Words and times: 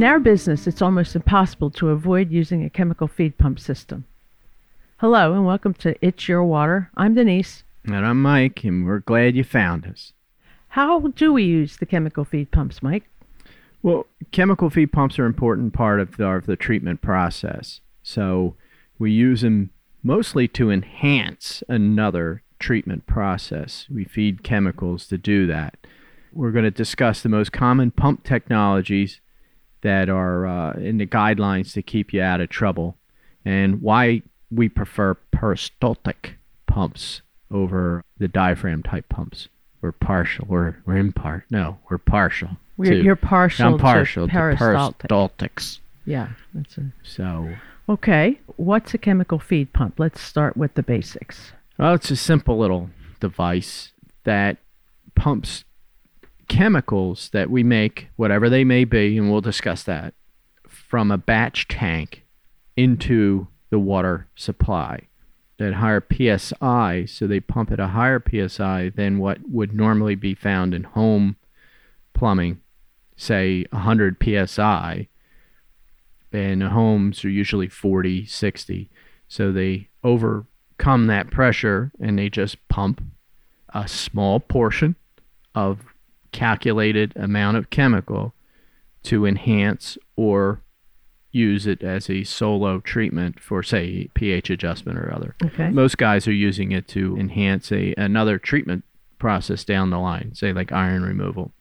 In 0.00 0.06
our 0.06 0.18
business, 0.18 0.66
it's 0.66 0.80
almost 0.80 1.14
impossible 1.14 1.68
to 1.72 1.90
avoid 1.90 2.30
using 2.30 2.64
a 2.64 2.70
chemical 2.70 3.06
feed 3.06 3.36
pump 3.36 3.60
system. 3.60 4.06
Hello, 4.96 5.34
and 5.34 5.44
welcome 5.44 5.74
to 5.74 5.94
It's 6.00 6.26
Your 6.26 6.42
Water. 6.42 6.90
I'm 6.96 7.12
Denise. 7.12 7.64
And 7.84 8.06
I'm 8.06 8.22
Mike, 8.22 8.64
and 8.64 8.86
we're 8.86 9.00
glad 9.00 9.36
you 9.36 9.44
found 9.44 9.86
us. 9.86 10.14
How 10.68 11.00
do 11.00 11.34
we 11.34 11.42
use 11.42 11.76
the 11.76 11.84
chemical 11.84 12.24
feed 12.24 12.50
pumps, 12.50 12.82
Mike? 12.82 13.10
Well, 13.82 14.06
chemical 14.32 14.70
feed 14.70 14.90
pumps 14.90 15.18
are 15.18 15.26
an 15.26 15.32
important 15.32 15.74
part 15.74 16.00
of 16.00 16.16
the, 16.16 16.26
of 16.26 16.46
the 16.46 16.56
treatment 16.56 17.02
process. 17.02 17.82
So 18.02 18.54
we 18.98 19.12
use 19.12 19.42
them 19.42 19.68
mostly 20.02 20.48
to 20.48 20.70
enhance 20.70 21.62
another 21.68 22.42
treatment 22.58 23.06
process. 23.06 23.86
We 23.90 24.04
feed 24.04 24.44
chemicals 24.44 25.06
to 25.08 25.18
do 25.18 25.46
that. 25.48 25.76
We're 26.32 26.52
going 26.52 26.64
to 26.64 26.70
discuss 26.70 27.20
the 27.20 27.28
most 27.28 27.52
common 27.52 27.90
pump 27.90 28.24
technologies 28.24 29.20
that 29.82 30.08
are 30.08 30.46
uh, 30.46 30.72
in 30.74 30.98
the 30.98 31.06
guidelines 31.06 31.72
to 31.74 31.82
keep 31.82 32.12
you 32.12 32.22
out 32.22 32.40
of 32.40 32.48
trouble 32.48 32.96
and 33.44 33.80
why 33.80 34.22
we 34.50 34.68
prefer 34.68 35.14
peristaltic 35.32 36.36
pumps 36.66 37.22
over 37.50 38.04
the 38.18 38.28
diaphragm 38.28 38.82
type 38.82 39.08
pumps. 39.08 39.48
We're 39.80 39.92
partial. 39.92 40.46
We're, 40.48 40.76
we're 40.84 40.96
in 40.98 41.12
part. 41.12 41.44
No, 41.50 41.78
we're 41.88 41.98
partial. 41.98 42.50
We're, 42.76 42.90
to- 42.90 43.02
you're 43.02 43.16
partial, 43.16 43.66
I'm 43.74 43.78
partial 43.78 44.26
to 44.26 44.32
to 44.32 44.38
peristaltic. 44.38 45.08
peristaltics. 45.10 45.78
yeah, 46.04 46.28
that's 46.54 46.76
a, 46.78 46.92
So, 47.02 47.54
okay. 47.88 48.38
What's 48.56 48.92
a 48.94 48.98
chemical 48.98 49.38
feed 49.38 49.72
pump? 49.72 49.98
Let's 49.98 50.20
start 50.20 50.56
with 50.56 50.74
the 50.74 50.82
basics. 50.82 51.52
well, 51.78 51.94
it's 51.94 52.10
a 52.10 52.16
simple 52.16 52.58
little 52.58 52.90
device 53.20 53.92
that 54.24 54.58
pumps 55.14 55.64
chemicals 56.50 57.30
that 57.32 57.48
we 57.48 57.62
make, 57.62 58.08
whatever 58.16 58.50
they 58.50 58.64
may 58.64 58.84
be, 58.84 59.16
and 59.16 59.30
we'll 59.30 59.40
discuss 59.40 59.84
that, 59.84 60.14
from 60.68 61.12
a 61.12 61.16
batch 61.16 61.68
tank 61.68 62.24
into 62.76 63.46
the 63.70 63.78
water 63.78 64.26
supply 64.34 65.06
at 65.60 65.74
higher 65.74 66.02
psi. 66.02 67.04
So 67.06 67.26
they 67.28 67.38
pump 67.38 67.70
at 67.70 67.78
a 67.78 67.88
higher 67.88 68.20
psi 68.20 68.90
than 68.90 69.18
what 69.18 69.38
would 69.48 69.72
normally 69.72 70.16
be 70.16 70.34
found 70.34 70.74
in 70.74 70.82
home 70.82 71.36
plumbing, 72.14 72.60
say 73.16 73.64
100 73.70 74.16
psi. 74.20 75.08
And 76.32 76.62
homes 76.64 77.24
are 77.24 77.30
usually 77.30 77.68
40, 77.68 78.26
60. 78.26 78.90
So 79.28 79.52
they 79.52 79.88
overcome 80.02 81.06
that 81.06 81.30
pressure 81.30 81.92
and 82.00 82.18
they 82.18 82.28
just 82.28 82.56
pump 82.68 83.04
a 83.72 83.86
small 83.86 84.40
portion 84.40 84.96
of 85.54 85.84
calculated 86.32 87.12
amount 87.16 87.56
of 87.56 87.70
chemical 87.70 88.34
to 89.04 89.26
enhance 89.26 89.96
or 90.16 90.62
use 91.32 91.66
it 91.66 91.82
as 91.82 92.10
a 92.10 92.24
solo 92.24 92.80
treatment 92.80 93.40
for 93.40 93.62
say 93.62 94.08
pH 94.14 94.50
adjustment 94.50 94.98
or 94.98 95.14
other. 95.14 95.36
Okay. 95.44 95.70
Most 95.70 95.96
guys 95.96 96.26
are 96.26 96.32
using 96.32 96.72
it 96.72 96.88
to 96.88 97.16
enhance 97.16 97.70
a 97.70 97.94
another 97.96 98.38
treatment 98.38 98.84
process 99.18 99.64
down 99.64 99.90
the 99.90 99.98
line, 99.98 100.34
say 100.34 100.52
like 100.52 100.72
iron 100.72 101.02
removal. 101.02 101.52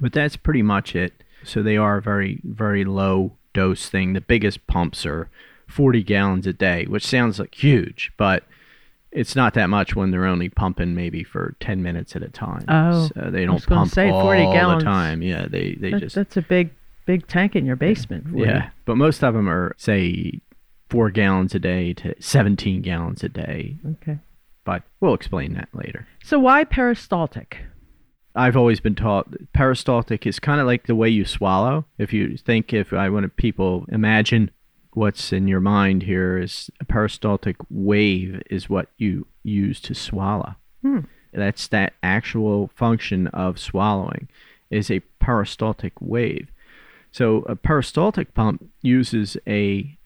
But 0.00 0.12
that's 0.12 0.36
pretty 0.36 0.62
much 0.62 0.96
it. 0.96 1.12
So 1.44 1.62
they 1.62 1.76
are 1.76 1.98
a 1.98 2.02
very 2.02 2.40
very 2.44 2.84
low 2.84 3.36
dose 3.52 3.88
thing. 3.88 4.14
The 4.14 4.20
biggest 4.20 4.66
pumps 4.66 5.04
are 5.04 5.28
40 5.68 6.02
gallons 6.02 6.46
a 6.46 6.52
day, 6.52 6.84
which 6.86 7.06
sounds 7.06 7.38
like 7.38 7.54
huge, 7.54 8.12
but 8.16 8.44
it's 9.14 9.34
not 9.34 9.54
that 9.54 9.70
much 9.70 9.94
when 9.96 10.10
they're 10.10 10.26
only 10.26 10.48
pumping 10.50 10.94
maybe 10.94 11.24
for 11.24 11.54
10 11.60 11.82
minutes 11.82 12.14
at 12.16 12.22
a 12.22 12.28
time. 12.28 12.64
Oh, 12.68 13.08
so 13.14 13.30
they 13.30 13.46
don't 13.46 13.64
pump 13.66 13.90
say, 13.90 14.10
all 14.10 14.20
40 14.22 14.42
gallons. 14.52 14.82
the 14.82 14.90
time. 14.90 15.22
Yeah, 15.22 15.46
they 15.48 15.74
they 15.80 15.92
That- 15.92 16.00
just 16.00 16.14
that's 16.16 16.36
a 16.36 16.42
big, 16.42 16.70
big 17.06 17.26
tank 17.26 17.56
in 17.56 17.64
your 17.64 17.76
basement. 17.76 18.26
you. 18.36 18.44
yeah, 18.44 18.70
but 18.84 18.96
most 18.96 19.22
of 19.24 19.32
them 19.32 19.48
are 19.48 19.74
say 19.78 20.40
four 20.90 21.10
gallons 21.10 21.54
a 21.54 21.58
day 21.58 21.92
to 21.94 22.14
17 22.20 22.82
gallons 22.82 23.24
a 23.24 23.28
day. 23.28 23.76
Okay. 23.92 24.18
But 24.64 24.82
we'll 25.00 25.14
explain 25.14 25.54
that 25.54 25.68
later. 25.72 26.06
So 26.22 26.38
why 26.38 26.64
peristaltic? 26.64 27.58
I've 28.36 28.56
always 28.56 28.80
been 28.80 28.94
taught 28.96 29.28
peristaltic 29.52 30.26
is 30.26 30.40
kind 30.40 30.60
of 30.60 30.66
like 30.66 30.86
the 30.86 30.94
way 30.96 31.08
you 31.08 31.24
swallow. 31.24 31.84
If 31.98 32.12
you 32.12 32.36
think, 32.36 32.72
if 32.72 32.92
I 32.92 33.08
want 33.08 33.36
people 33.36 33.86
imagine 33.90 34.50
what's 34.96 35.32
in 35.32 35.48
your 35.48 35.60
mind 35.60 36.02
here 36.04 36.38
is 36.38 36.70
a 36.80 36.84
peristaltic 36.84 37.56
wave 37.70 38.42
is 38.50 38.68
what 38.70 38.88
you 38.96 39.26
use 39.42 39.80
to 39.80 39.94
swallow. 39.94 40.54
Hmm. 40.82 41.00
That's 41.32 41.66
that 41.68 41.94
actual 42.02 42.70
function 42.74 43.26
of 43.28 43.58
swallowing 43.58 44.28
is 44.70 44.90
a 44.90 45.00
peristaltic 45.20 45.92
wave. 46.00 46.48
So 47.10 47.38
a 47.48 47.56
peristaltic 47.56 48.34
pump 48.34 48.64
uses 48.82 49.36
a 49.46 49.96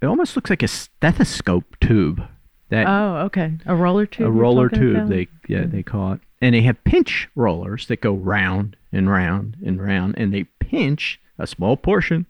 it 0.00 0.06
almost 0.06 0.36
looks 0.36 0.48
like 0.50 0.62
a 0.62 0.68
stethoscope 0.68 1.76
tube 1.80 2.22
that 2.68 2.86
Oh, 2.86 3.16
okay. 3.26 3.54
A 3.66 3.74
roller 3.74 4.06
tube. 4.06 4.26
a 4.28 4.30
roller 4.30 4.68
tube 4.68 4.96
about? 4.96 5.08
they 5.08 5.28
yeah 5.48 5.64
they 5.66 5.82
call 5.82 6.12
it 6.14 6.20
and 6.40 6.54
they 6.54 6.60
have 6.62 6.82
pinch 6.84 7.28
rollers 7.34 7.86
that 7.88 8.00
go 8.00 8.12
round 8.12 8.76
and 8.92 9.10
round 9.10 9.56
and 9.64 9.82
round 9.82 10.14
and 10.18 10.32
they 10.32 10.44
pinch 10.60 11.20
a 11.38 11.46
small 11.46 11.76
portion 11.76 12.26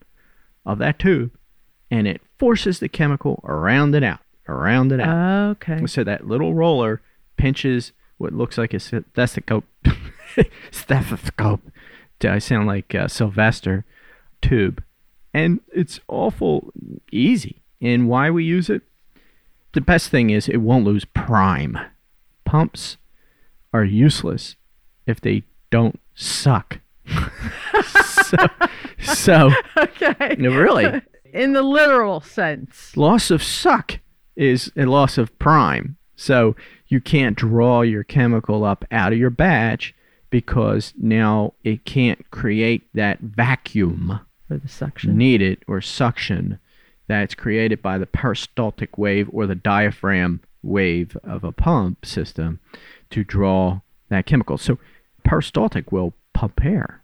of 0.65 0.79
that 0.79 0.99
tube 0.99 1.31
and 1.91 2.07
it 2.07 2.21
forces 2.39 2.79
the 2.81 2.89
chemical 2.89 3.41
around 3.45 3.95
and 3.95 4.05
out 4.05 4.21
around 4.49 4.93
and 4.93 5.03
out. 5.03 5.51
Okay. 5.63 5.87
so 5.87 6.03
that 6.05 6.27
little 6.27 6.55
roller 6.55 7.01
pinches 7.37 7.93
what 8.17 8.33
looks 8.33 8.57
like 8.59 8.73
a 8.75 8.81
stethoscope 8.81 9.65
stethoscope 10.71 11.61
Do 12.19 12.31
i 12.31 12.39
sound 12.39 12.67
like 12.67 12.95
uh, 12.95 13.09
sylvester 13.09 13.85
tube. 14.41 14.83
And 15.35 15.61
it's 15.73 16.01
awful 16.09 16.73
easy. 17.13 17.61
And 17.81 18.09
why 18.09 18.31
we 18.31 18.45
use 18.45 18.71
it? 18.71 18.83
The 19.73 19.81
best 19.81 20.09
thing 20.11 20.31
is 20.31 20.49
it 20.49 20.57
won't 20.59 20.85
lose 20.87 21.05
prime. 21.05 21.79
Pumps 22.45 22.97
are 23.73 23.85
useless 23.85 24.57
if 25.07 25.21
they 25.21 25.43
don't 25.71 26.01
suck. 26.15 26.81
So, 28.29 28.37
so 29.01 29.51
Okay. 29.79 30.37
no, 30.39 30.51
really 30.51 31.01
In 31.33 31.53
the 31.53 31.63
literal 31.63 32.21
sense. 32.21 32.97
loss 32.97 33.31
of 33.31 33.43
suck 33.43 34.01
is 34.37 34.73
a 34.77 34.87
loss 34.87 35.19
of 35.19 35.37
prime. 35.39 35.97
So 36.17 36.57
you 36.89 37.01
can't 37.01 37.37
draw 37.37 37.83
your 37.83 38.05
chemical 38.05 38.65
up 38.65 38.85
out 38.91 39.13
of 39.13 39.19
your 39.19 39.31
batch 39.31 39.95
because 40.31 40.93
now 40.97 41.55
it 41.65 41.85
can't 41.85 42.31
create 42.31 42.89
that 42.95 43.21
vacuum 43.21 44.21
For 44.47 44.57
the 44.57 44.69
suction. 44.69 45.17
needed 45.17 45.65
or 45.67 45.81
suction 45.81 46.59
that's 47.07 47.35
created 47.35 47.81
by 47.81 47.99
the 47.99 48.07
peristaltic 48.07 48.99
wave 48.99 49.29
or 49.33 49.47
the 49.47 49.55
diaphragm 49.55 50.41
wave 50.63 51.17
of 51.25 51.45
a 51.45 51.53
pump 51.53 52.05
system 52.05 52.61
to 53.11 53.25
draw 53.25 53.81
that 54.11 54.27
chemical. 54.27 54.59
So 54.59 54.79
peristaltic 55.25 55.91
will 55.91 56.15
pump 56.35 56.65
air 56.65 57.03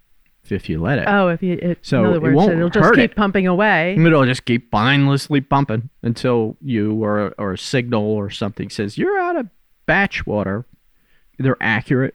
if 0.52 0.68
you 0.68 0.80
let 0.80 0.98
it. 0.98 1.04
Oh, 1.08 1.28
if 1.28 1.42
you, 1.42 1.58
it, 1.60 1.78
So 1.82 2.00
in 2.00 2.06
other 2.06 2.16
it 2.16 2.22
words, 2.22 2.36
won't 2.36 2.52
it'll 2.52 2.68
just 2.70 2.94
keep 2.94 3.12
it. 3.12 3.16
pumping 3.16 3.46
away. 3.46 3.96
It'll 3.98 4.24
just 4.26 4.44
keep 4.44 4.72
mindlessly 4.72 5.40
pumping 5.40 5.90
until 6.02 6.56
you 6.60 7.02
or 7.02 7.34
or 7.38 7.52
a 7.52 7.58
signal 7.58 8.02
or 8.04 8.30
something 8.30 8.70
says 8.70 8.98
you're 8.98 9.18
out 9.18 9.36
of 9.36 9.48
batch 9.86 10.26
water. 10.26 10.64
They're 11.38 11.56
accurate 11.60 12.14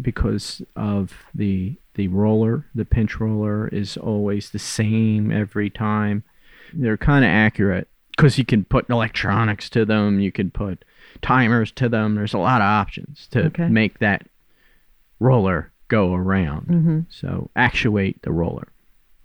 because 0.00 0.62
of 0.76 1.14
the 1.34 1.76
the 1.94 2.08
roller, 2.08 2.66
the 2.74 2.84
pinch 2.84 3.18
roller 3.20 3.68
is 3.68 3.96
always 3.96 4.50
the 4.50 4.58
same 4.58 5.30
every 5.32 5.68
time. 5.70 6.22
They're 6.72 6.96
kind 6.96 7.24
of 7.24 7.28
accurate 7.30 7.88
because 8.16 8.38
you 8.38 8.44
can 8.44 8.64
put 8.64 8.88
electronics 8.88 9.68
to 9.70 9.84
them, 9.84 10.20
you 10.20 10.30
can 10.32 10.50
put 10.50 10.84
timers 11.22 11.72
to 11.72 11.88
them. 11.88 12.14
There's 12.14 12.32
a 12.34 12.38
lot 12.38 12.60
of 12.60 12.66
options 12.66 13.26
to 13.32 13.46
Okay. 13.46 13.68
make 13.68 13.98
that 13.98 14.26
roller 15.18 15.69
go 15.90 16.14
around. 16.14 16.66
hmm 16.66 17.00
So 17.10 17.50
actuate 17.54 18.22
the 18.22 18.32
roller. 18.32 18.68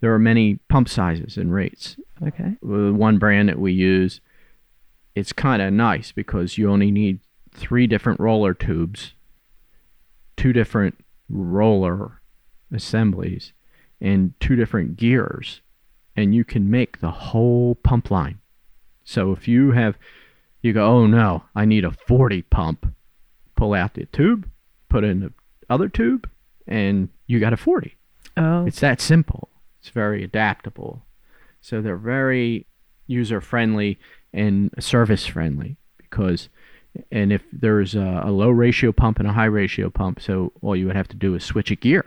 There 0.01 0.13
are 0.13 0.19
many 0.19 0.55
pump 0.67 0.89
sizes 0.89 1.37
and 1.37 1.53
rates. 1.53 1.95
Okay. 2.21 2.57
One 2.61 3.17
brand 3.17 3.47
that 3.47 3.59
we 3.59 3.71
use, 3.71 4.19
it's 5.15 5.31
kind 5.31 5.61
of 5.61 5.71
nice 5.71 6.11
because 6.11 6.57
you 6.57 6.69
only 6.69 6.91
need 6.91 7.19
three 7.53 7.87
different 7.87 8.19
roller 8.19 8.53
tubes, 8.53 9.13
two 10.35 10.51
different 10.51 10.95
roller 11.29 12.19
assemblies, 12.73 13.53
and 14.01 14.33
two 14.39 14.55
different 14.55 14.97
gears, 14.97 15.61
and 16.15 16.35
you 16.35 16.43
can 16.43 16.69
make 16.69 16.99
the 16.99 17.11
whole 17.11 17.75
pump 17.75 18.11
line. 18.11 18.39
So 19.05 19.31
if 19.31 19.47
you 19.47 19.71
have, 19.71 19.97
you 20.61 20.73
go, 20.73 20.85
oh 20.85 21.07
no, 21.07 21.43
I 21.55 21.65
need 21.65 21.85
a 21.85 21.91
40 21.91 22.41
pump, 22.43 22.93
pull 23.55 23.73
out 23.73 23.93
the 23.93 24.05
tube, 24.07 24.49
put 24.89 25.03
in 25.03 25.21
the 25.21 25.31
other 25.69 25.87
tube, 25.89 26.29
and 26.67 27.09
you 27.27 27.39
got 27.39 27.53
a 27.53 27.57
40. 27.57 27.95
Oh. 28.37 28.65
It's 28.65 28.79
that 28.79 28.99
simple. 29.01 29.49
It's 29.79 29.89
very 29.89 30.23
adaptable. 30.23 31.03
So 31.61 31.81
they're 31.81 31.97
very 31.97 32.65
user 33.07 33.41
friendly 33.41 33.99
and 34.33 34.71
service 34.79 35.25
friendly 35.25 35.77
because 35.97 36.49
and 37.11 37.33
if 37.33 37.43
there's 37.51 37.93
a, 37.93 38.21
a 38.25 38.31
low 38.31 38.49
ratio 38.49 38.91
pump 38.91 39.19
and 39.19 39.27
a 39.27 39.33
high 39.33 39.45
ratio 39.45 39.89
pump, 39.89 40.21
so 40.21 40.53
all 40.61 40.75
you 40.75 40.87
would 40.87 40.95
have 40.95 41.09
to 41.09 41.15
do 41.17 41.35
is 41.35 41.43
switch 41.43 41.69
a 41.69 41.75
gear. 41.75 42.05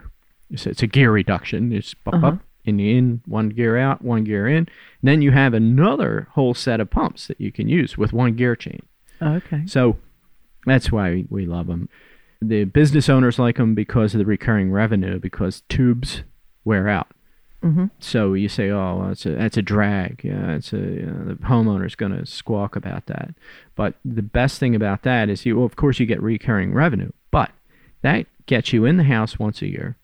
So 0.57 0.71
it's 0.71 0.83
a 0.83 0.87
gear 0.87 1.13
reduction. 1.13 1.73
It's 1.73 1.95
up, 2.07 2.15
Uh-huh. 2.15 2.27
up, 2.29 2.39
in 2.65 2.81
in, 2.81 3.21
one 3.27 3.51
gear 3.51 3.77
out, 3.77 4.01
one 4.03 4.25
gear 4.25 4.49
in. 4.49 4.67
then 5.03 5.21
you 5.23 5.31
have 5.33 5.53
another 5.55 6.29
whole 6.33 6.55
set 6.55 6.81
of 6.81 6.89
pumps 6.91 7.27
that 7.29 7.39
you 7.41 7.53
can 7.53 7.69
use 7.69 7.99
with 7.99 8.13
one 8.15 8.35
gear 8.35 8.57
chain. 8.57 8.81
Okay. 9.21 9.63
So 9.67 9.99
that's 10.67 10.91
why 10.91 11.25
we 11.29 11.45
love 11.47 11.67
them. 11.67 11.89
The 12.41 12.65
business 12.65 13.09
owners 13.09 13.39
like 13.39 13.57
them 13.57 13.75
because 13.75 14.15
of 14.15 14.19
the 14.19 14.25
recurring 14.25 14.71
revenue, 14.71 15.19
because 15.19 15.63
tubes 15.69 16.23
wear 16.65 16.89
out. 16.89 17.09
Mm-hmm. 17.63 17.87
So 17.99 18.35
you 18.35 18.49
say, 18.49 18.71
oh, 18.71 18.99
well, 18.99 19.09
that's 19.09 19.27
a 19.27 19.31
that's 19.31 19.57
a 19.57 19.63
drag. 19.63 20.21
Yeah, 20.23 20.53
it's 20.53 20.73
a 20.73 20.77
you 20.77 21.07
know, 21.07 21.25
the 21.25 21.35
homeowner's 21.35 21.97
going 21.97 22.17
to 22.17 22.25
squawk 22.25 22.77
about 22.77 23.07
that. 23.07 23.35
But 23.75 23.95
the 24.05 24.23
best 24.23 24.61
thing 24.61 24.77
about 24.77 25.03
that 25.03 25.29
is 25.29 25.45
you, 25.45 25.57
well, 25.57 25.67
of 25.67 25.75
course, 25.75 25.99
you 25.99 26.07
get 26.07 26.23
recurring 26.23 26.73
revenue, 26.73 27.11
but 27.33 27.51
that 28.03 28.27
gets 28.47 28.73
you 28.73 28.85
in 28.85 28.97
the 28.97 29.05
house 29.05 29.39
once 29.41 29.61
a 29.61 29.67
year, 29.67 29.97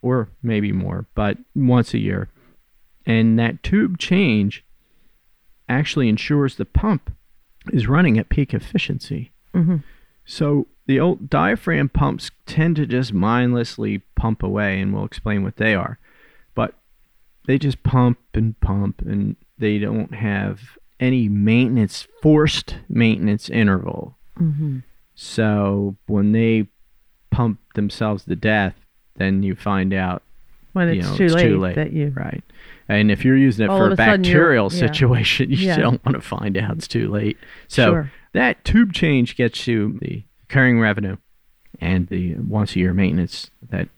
or 0.00 0.30
maybe 0.42 0.72
more, 0.72 1.06
but 1.14 1.36
once 1.54 1.92
a 1.92 1.98
year, 1.98 2.28
and 3.04 3.38
that 3.38 3.62
tube 3.62 3.98
change 3.98 4.64
actually 5.68 6.08
ensures 6.08 6.56
the 6.56 6.64
pump 6.64 7.14
is 7.72 7.86
running 7.86 8.18
at 8.18 8.30
peak 8.30 8.54
efficiency. 8.54 9.32
Mm-hmm. 9.54 9.76
So 10.24 10.66
the 10.86 11.00
old 11.00 11.28
diaphragm 11.30 11.88
pumps 11.88 12.30
tend 12.46 12.76
to 12.76 12.86
just 12.86 13.12
mindlessly 13.12 13.98
pump 14.16 14.42
away, 14.42 14.80
and 14.80 14.92
we'll 14.94 15.04
explain 15.04 15.42
what 15.42 15.56
they 15.56 15.74
are. 15.74 15.98
But 16.54 16.74
they 17.46 17.58
just 17.58 17.82
pump 17.82 18.18
and 18.34 18.58
pump, 18.60 19.02
and 19.02 19.36
they 19.58 19.78
don't 19.78 20.14
have 20.14 20.60
any 20.98 21.28
maintenance, 21.28 22.06
forced 22.22 22.76
maintenance 22.88 23.48
interval. 23.48 24.16
Mm-hmm. 24.38 24.78
So 25.14 25.96
when 26.06 26.32
they 26.32 26.66
pump 27.30 27.58
themselves 27.74 28.24
to 28.24 28.36
death, 28.36 28.74
then 29.16 29.42
you 29.42 29.54
find 29.54 29.92
out, 29.92 30.22
When 30.72 30.88
you 30.88 31.00
it's, 31.00 31.08
know, 31.10 31.16
too, 31.16 31.24
it's 31.24 31.34
late 31.34 31.42
too 31.48 31.58
late. 31.58 31.74
that 31.76 31.92
you. 31.92 32.12
right? 32.16 32.42
And 32.88 33.10
if 33.10 33.24
you're 33.24 33.36
using 33.36 33.66
it 33.66 33.70
All 33.70 33.78
for 33.78 33.88
a 33.88 33.92
a 33.92 33.96
sudden 33.96 34.24
you're- 34.24 34.34
bacterial 34.34 34.64
yeah. 34.72 34.78
situation, 34.78 35.50
you 35.50 35.56
Yeah. 35.68 35.76
don't 35.78 36.04
want 36.04 36.16
to 36.16 36.20
find 36.22 36.56
out 36.56 36.76
it's 36.76 36.88
too 36.88 37.08
late. 37.08 37.36
So 37.68 37.92
Sure. 37.92 38.12
That 38.32 38.64
tube 38.64 38.92
change 38.92 39.36
gets 39.36 39.66
you 39.66 39.98
the 40.00 40.22
recurring 40.48 40.80
revenue 40.80 41.16
and 41.80 42.08
the 42.08 42.34
once 42.34 42.76
a 42.76 42.78
year 42.80 42.92
maintenance 42.94 43.50
that 43.70 43.88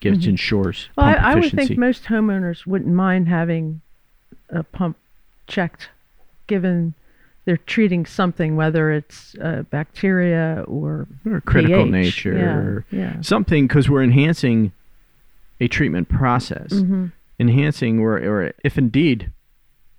gives 0.00 0.24
Mhm. 0.26 0.30
ensures 0.30 0.88
Well, 0.96 1.06
I, 1.06 1.12
I 1.14 1.34
would 1.36 1.52
think 1.52 1.78
most 1.78 2.04
homeowners 2.04 2.66
wouldn't 2.66 2.92
mind 2.94 3.28
having 3.28 3.80
a 4.48 4.62
pump 4.62 4.96
checked, 5.46 5.90
given 6.46 6.94
they're 7.44 7.56
treating 7.56 8.06
something, 8.06 8.56
whether 8.56 8.90
it's 8.92 9.34
uh, 9.40 9.62
bacteria 9.70 10.64
or 10.66 11.06
or 11.24 11.40
critical 11.40 11.84
pH. 11.84 11.90
nature 11.92 12.34
Yeah, 12.36 12.56
or 12.56 12.84
yeah. 12.90 13.20
something 13.20 13.66
because 13.66 13.88
we're 13.88 14.02
enhancing 14.02 14.72
a 15.60 15.68
treatment 15.68 16.08
process. 16.08 16.72
Mm-hmm. 16.72 17.06
Enhancing, 17.40 17.98
or, 17.98 18.18
or 18.18 18.52
if 18.62 18.78
indeed 18.78 19.30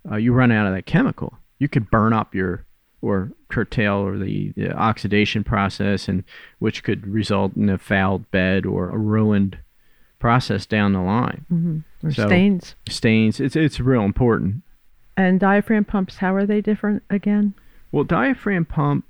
uh, 0.09 0.15
you 0.15 0.31
run 0.33 0.51
out 0.51 0.65
of 0.67 0.73
that 0.73 0.85
chemical, 0.85 1.33
you 1.59 1.67
could 1.67 1.89
burn 1.91 2.13
up 2.13 2.33
your 2.35 2.63
or 3.03 3.31
curtail 3.50 3.95
or 3.95 4.17
the, 4.17 4.53
the 4.55 4.71
oxidation 4.71 5.44
process, 5.44 6.07
and 6.07 6.23
which 6.59 6.83
could 6.83 7.05
result 7.05 7.55
in 7.55 7.69
a 7.69 7.77
fouled 7.77 8.29
bed 8.31 8.65
or 8.65 8.89
a 8.89 8.97
ruined 8.97 9.57
process 10.19 10.65
down 10.65 10.94
the 10.94 11.01
line. 11.01 11.45
Mm-hmm. 11.51 12.07
Or 12.07 12.11
So- 12.11 12.27
stains. 12.27 12.75
Stains. 12.89 13.39
It's 13.39 13.55
it's 13.55 13.79
real 13.79 14.03
important. 14.03 14.63
And 15.15 15.39
diaphragm 15.39 15.85
pumps, 15.85 16.17
how 16.17 16.33
are 16.33 16.45
they 16.45 16.59
different 16.61 17.03
again? 17.09 17.53
Well, 17.91 18.03
diaphragm 18.03 18.65
pump, 18.65 19.06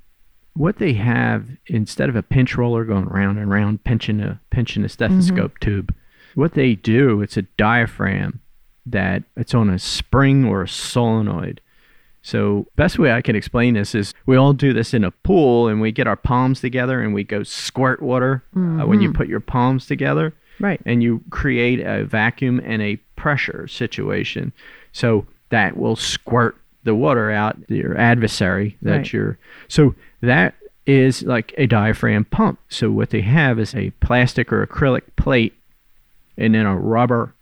what 0.52 0.76
they 0.76 0.92
have 0.94 1.48
instead 1.66 2.10
of 2.10 2.16
a 2.16 2.22
pinch 2.22 2.56
roller 2.58 2.84
going 2.84 3.06
round 3.06 3.38
and 3.38 3.48
round 3.50 3.84
pinching 3.84 4.20
a 4.20 4.40
pinching 4.50 4.84
a 4.84 4.88
stethoscope 4.88 5.58
tube, 5.60 5.94
what 6.34 6.52
they 6.54 6.74
do 6.74 7.22
it's 7.22 7.36
a 7.36 7.42
diaphragm 7.56 8.40
that 8.84 9.22
it's 9.36 9.54
on 9.54 9.70
a 9.70 9.78
spring 9.78 10.44
or 10.44 10.62
a 10.62 10.68
solenoid. 10.68 11.60
So 12.24 12.66
best 12.74 12.98
way 12.98 13.12
I 13.12 13.20
can 13.20 13.36
explain 13.36 13.74
this 13.74 13.94
is 13.94 14.14
we 14.24 14.34
all 14.36 14.54
do 14.54 14.72
this 14.72 14.94
in 14.94 15.04
a 15.04 15.10
pool 15.10 15.68
and 15.68 15.78
we 15.80 15.92
get 15.92 16.06
our 16.06 16.16
palms 16.16 16.58
together 16.60 17.02
and 17.02 17.12
we 17.12 17.22
go 17.22 17.42
squirt 17.42 18.00
water 18.00 18.42
uh, 18.56 18.86
when 18.86 19.02
you 19.02 19.12
put 19.12 19.28
your 19.28 19.40
palms 19.40 19.84
together 19.86 20.32
Right. 20.58 20.80
and 20.86 21.02
you 21.02 21.20
create 21.28 21.80
a 21.80 22.04
vacuum 22.06 22.60
and 22.64 22.80
a 22.80 22.96
pressure 23.16 23.68
situation. 23.68 24.52
So 24.92 25.26
that 25.50 25.76
will 25.76 25.96
squirt 25.96 26.56
the 26.84 26.94
water 26.94 27.30
out 27.30 27.56
your 27.68 27.96
adversary 27.98 28.78
that 28.82 28.96
Right. 28.96 29.12
you're 29.12 29.38
so 29.68 29.94
that 30.22 30.54
is 30.86 31.22
like 31.24 31.52
a 31.58 31.66
diaphragm 31.66 32.24
pump. 32.24 32.58
So 32.70 32.90
what 32.90 33.10
they 33.10 33.20
have 33.20 33.58
is 33.58 33.74
a 33.74 33.90
plastic 34.00 34.50
or 34.50 34.66
acrylic 34.66 35.02
plate 35.16 35.52
and 36.38 36.54
then 36.54 36.64
a 36.64 36.76
rubber 36.76 37.34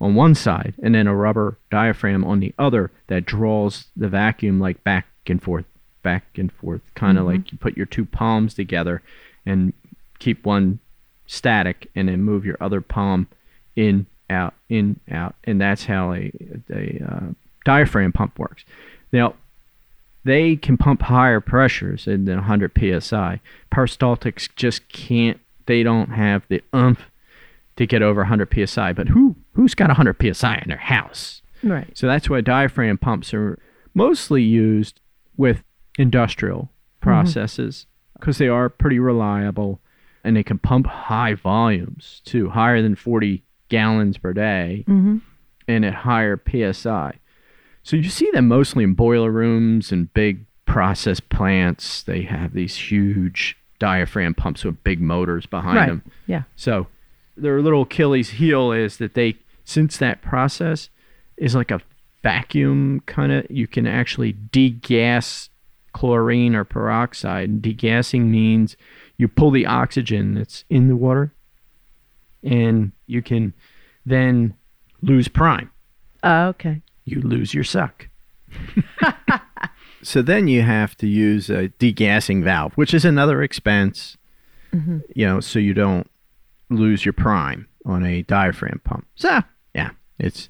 on 0.00 0.14
one 0.14 0.34
side 0.34 0.74
and 0.82 0.94
then 0.94 1.06
a 1.06 1.14
rubber 1.14 1.58
diaphragm 1.70 2.24
on 2.24 2.40
the 2.40 2.54
other 2.58 2.90
that 3.08 3.26
draws 3.26 3.86
the 3.96 4.08
vacuum 4.08 4.60
like 4.60 4.82
back 4.84 5.06
and 5.26 5.42
forth 5.42 5.64
back 6.02 6.24
and 6.36 6.52
forth 6.52 6.80
kind 6.94 7.18
of 7.18 7.26
like 7.26 7.50
you 7.50 7.58
put 7.58 7.76
your 7.76 7.86
two 7.86 8.04
palms 8.04 8.54
together 8.54 9.02
and 9.44 9.72
keep 10.18 10.44
one 10.44 10.78
static 11.26 11.90
and 11.94 12.08
then 12.08 12.22
move 12.22 12.44
your 12.44 12.56
other 12.60 12.80
palm 12.80 13.28
in 13.76 14.06
out 14.30 14.54
in 14.68 14.98
out. 15.10 15.34
And 15.44 15.60
that's 15.60 15.84
how 15.84 16.12
a, 16.12 16.32
a 16.70 17.04
uh, 17.06 17.32
diaphragm 17.64 18.12
pump 18.12 18.38
works. 18.38 18.64
Now 19.12 19.34
they 20.24 20.56
can 20.56 20.76
pump 20.76 21.02
higher 21.02 21.40
pressures 21.40 22.06
than 22.06 22.26
100 22.26 22.72
psi 23.02 23.40
peristaltics 23.72 24.48
just 24.56 24.88
can't 24.88 25.38
they 25.66 25.82
don't 25.82 26.10
have 26.10 26.42
the 26.48 26.60
umph 26.72 27.06
to 27.76 27.86
get 27.86 28.02
over 28.02 28.22
100 28.22 28.68
psi 28.68 28.92
but 28.92 29.08
who 29.08 29.36
who's 29.58 29.74
got 29.74 29.88
100 29.88 30.16
psi 30.36 30.54
in 30.62 30.68
their 30.68 30.76
house 30.78 31.42
Right. 31.64 31.90
so 31.98 32.06
that's 32.06 32.30
why 32.30 32.40
diaphragm 32.40 32.96
pumps 32.98 33.34
are 33.34 33.58
mostly 33.92 34.42
used 34.42 35.00
with 35.36 35.64
industrial 35.98 36.70
processes 37.00 37.86
because 38.18 38.38
they 38.38 38.46
are 38.48 38.68
pretty 38.68 38.98
reliable 39.00 39.80
and 40.22 40.36
they 40.36 40.42
can 40.44 40.58
pump 40.58 40.86
high 40.86 41.34
volumes 41.34 42.20
too, 42.24 42.50
higher 42.50 42.80
than 42.82 42.94
40 42.94 43.42
gallons 43.68 44.18
per 44.18 44.32
day 44.32 44.84
Mm-hmm. 44.86 45.18
and 45.66 45.84
at 45.84 45.94
higher 45.94 46.40
psi. 46.72 47.12
So 47.82 47.96
you 47.96 48.08
see 48.08 48.30
them 48.32 48.46
mostly 48.48 48.84
in 48.84 48.94
boiler 48.94 49.30
rooms 49.32 49.90
and 49.90 50.12
big 50.14 50.44
process 50.66 51.18
plants. 51.20 52.02
They 52.04 52.22
have 52.22 52.52
these 52.52 52.76
huge 52.76 53.56
diaphragm 53.80 54.34
pumps 54.34 54.64
with 54.64 54.82
big 54.84 55.00
motors 55.00 55.46
behind 55.46 55.76
Right. 55.76 55.86
them. 55.88 56.02
Yeah. 56.26 56.42
So 56.56 56.86
their 57.36 57.60
little 57.62 57.82
Achilles 57.82 58.30
heel 58.30 58.72
is 58.72 58.98
that 58.98 59.14
they, 59.14 59.36
since 59.68 59.98
that 59.98 60.22
process 60.22 60.88
is 61.36 61.54
like 61.54 61.70
a 61.70 61.78
vacuum 62.22 63.00
kind 63.04 63.30
of, 63.30 63.46
you 63.50 63.66
can 63.66 63.86
actually 63.86 64.32
degas 64.32 65.50
chlorine 65.92 66.54
or 66.54 66.64
peroxide. 66.64 67.60
Degassing 67.60 68.28
means 68.30 68.78
you 69.18 69.28
pull 69.28 69.50
the 69.50 69.66
oxygen 69.66 70.34
that's 70.34 70.64
in 70.70 70.88
the 70.88 70.96
water 70.96 71.34
and 72.42 72.92
you 73.06 73.20
can 73.20 73.52
then 74.06 74.54
lose 75.02 75.28
prime. 75.28 75.70
Uh, 76.22 76.46
okay. 76.48 76.80
You 77.04 77.20
lose 77.20 77.52
your 77.52 77.64
suck. 77.64 78.08
so 80.02 80.22
then 80.22 80.48
you 80.48 80.62
have 80.62 80.96
to 80.96 81.06
use 81.06 81.50
a 81.50 81.68
degassing 81.68 82.42
valve, 82.42 82.72
which 82.74 82.94
is 82.94 83.04
another 83.04 83.42
expense, 83.42 84.16
Mm-hmm. 84.74 84.98
you 85.14 85.26
know, 85.26 85.40
so 85.40 85.58
you 85.58 85.72
don't 85.72 86.10
lose 86.68 87.02
your 87.04 87.14
prime 87.14 87.66
on 87.86 88.04
a 88.04 88.20
diaphragm 88.24 88.82
pump. 88.84 89.06
So, 89.14 89.40
it's, 90.18 90.48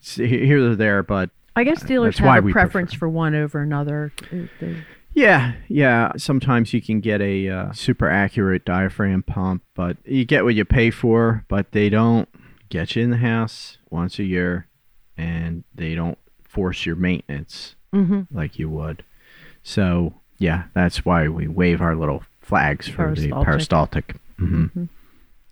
it's 0.00 0.16
here 0.16 0.72
or 0.72 0.74
there, 0.76 1.02
but 1.02 1.30
I 1.54 1.64
guess 1.64 1.82
dealers 1.82 2.16
that's 2.16 2.26
have 2.28 2.46
a 2.46 2.50
preference 2.52 2.90
prefer- 2.92 2.98
for 2.98 3.08
one 3.08 3.34
over 3.34 3.60
another. 3.60 4.12
Yeah, 5.14 5.54
yeah. 5.68 6.12
Sometimes 6.18 6.74
you 6.74 6.82
can 6.82 7.00
get 7.00 7.22
a 7.22 7.48
uh, 7.48 7.72
super 7.72 8.08
accurate 8.10 8.64
diaphragm 8.66 9.22
pump, 9.22 9.62
but 9.74 9.96
you 10.04 10.24
get 10.26 10.44
what 10.44 10.54
you 10.54 10.64
pay 10.66 10.90
for. 10.90 11.44
But 11.48 11.72
they 11.72 11.88
don't 11.88 12.28
get 12.68 12.94
you 12.96 13.02
in 13.02 13.10
the 13.10 13.16
house 13.16 13.78
once 13.88 14.18
a 14.18 14.24
year, 14.24 14.66
and 15.16 15.64
they 15.74 15.94
don't 15.94 16.18
force 16.44 16.84
your 16.84 16.96
maintenance 16.96 17.76
Mhm. 17.94 18.26
like 18.30 18.58
you 18.58 18.68
would. 18.68 19.04
So 19.62 20.20
yeah, 20.38 20.64
that's 20.74 21.04
why 21.06 21.28
we 21.28 21.48
wave 21.48 21.80
our 21.80 21.96
little 21.96 22.22
flags 22.42 22.86
for 22.86 23.14
the 23.14 23.30
Peristaltic. 23.30 23.44
peristaltic. 23.46 24.16
hmm 24.38 24.84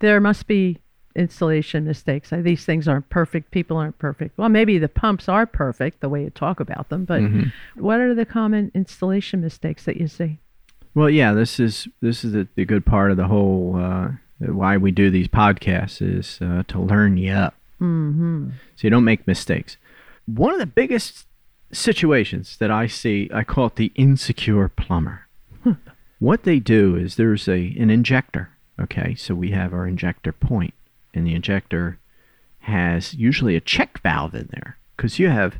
There 0.00 0.20
must 0.20 0.46
be 0.46 0.78
installation 1.16 1.84
mistakes. 1.84 2.32
Uh, 2.32 2.40
These 2.42 2.64
things 2.64 2.88
aren't 2.88 3.08
perfect. 3.08 3.50
People 3.50 3.76
aren't 3.76 3.98
perfect. 3.98 4.36
Well, 4.38 4.48
maybe 4.48 4.78
the 4.78 4.88
pumps 4.88 5.28
are 5.28 5.46
perfect 5.46 6.00
the 6.00 6.08
way 6.08 6.24
you 6.24 6.30
talk 6.30 6.60
about 6.60 6.88
them, 6.88 7.04
but 7.04 7.22
Mhm. 7.22 7.52
what 7.76 8.00
are 8.00 8.14
the 8.14 8.26
common 8.26 8.70
installation 8.74 9.40
mistakes 9.40 9.84
that 9.84 9.96
you 9.98 10.08
see? 10.08 10.38
Well, 10.94 11.10
yeah, 11.10 11.32
this 11.32 11.58
is 11.60 11.88
this 12.00 12.24
is 12.24 12.32
the, 12.32 12.46
the 12.54 12.64
good 12.64 12.84
part 12.86 13.10
of 13.10 13.16
the 13.16 13.26
whole 13.28 13.76
uh, 13.76 14.10
why 14.38 14.76
we 14.76 14.90
do 14.90 15.10
these 15.10 15.28
podcasts 15.28 16.00
is 16.02 16.38
uh, 16.42 16.62
to 16.68 16.80
learn 16.80 17.16
you 17.16 17.32
up. 17.32 17.54
Mm-hmm. 17.80 18.50
so 18.76 18.86
you 18.86 18.90
don't 18.90 19.04
make 19.04 19.26
mistakes. 19.26 19.76
One 20.26 20.52
of 20.54 20.58
the 20.60 20.64
biggest 20.66 21.26
situations 21.72 22.56
that 22.58 22.70
I 22.70 22.86
see, 22.86 23.28
I 23.34 23.42
call 23.44 23.66
it 23.66 23.76
the 23.76 23.92
insecure 23.96 24.68
plumber. 24.68 25.26
what 26.18 26.44
they 26.44 26.58
do 26.60 26.96
is 26.96 27.16
there's 27.16 27.48
a 27.48 27.74
an 27.78 27.90
injector. 27.90 28.50
Okay, 28.80 29.14
so 29.16 29.34
we 29.34 29.50
have 29.50 29.72
our 29.74 29.86
injector 29.86 30.32
point, 30.32 30.74
and 31.14 31.26
the 31.26 31.34
injector 31.34 31.98
has 32.60 33.14
usually 33.14 33.56
a 33.56 33.60
check 33.60 34.00
valve 34.02 34.34
in 34.34 34.48
there 34.52 34.78
because 34.96 35.18
you 35.18 35.28
have 35.28 35.56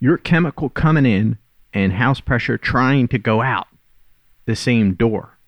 your 0.00 0.16
chemical 0.16 0.68
coming 0.68 1.06
in 1.06 1.38
and 1.74 1.92
house 1.92 2.20
pressure 2.20 2.58
trying 2.58 3.08
to 3.08 3.18
go 3.18 3.40
out 3.42 3.68
the 4.46 4.56
same 4.56 4.94
door. 4.94 5.38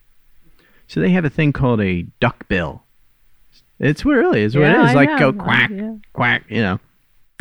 So 0.86 1.00
they 1.00 1.10
have 1.10 1.24
a 1.24 1.30
thing 1.30 1.52
called 1.52 1.80
a 1.80 2.02
duck 2.20 2.46
bill. 2.48 2.82
It's 3.80 4.04
what 4.04 4.16
it 4.16 4.18
really 4.20 4.42
is. 4.42 4.54
What 4.54 4.62
Yeah, 4.62 4.82
it 4.82 4.84
is 4.84 4.90
I 4.90 4.94
like 4.94 5.08
know. 5.10 5.32
go 5.32 5.32
quack, 5.32 5.70
Yeah. 5.70 5.94
quack, 6.12 6.44
you 6.48 6.62
know. 6.62 6.78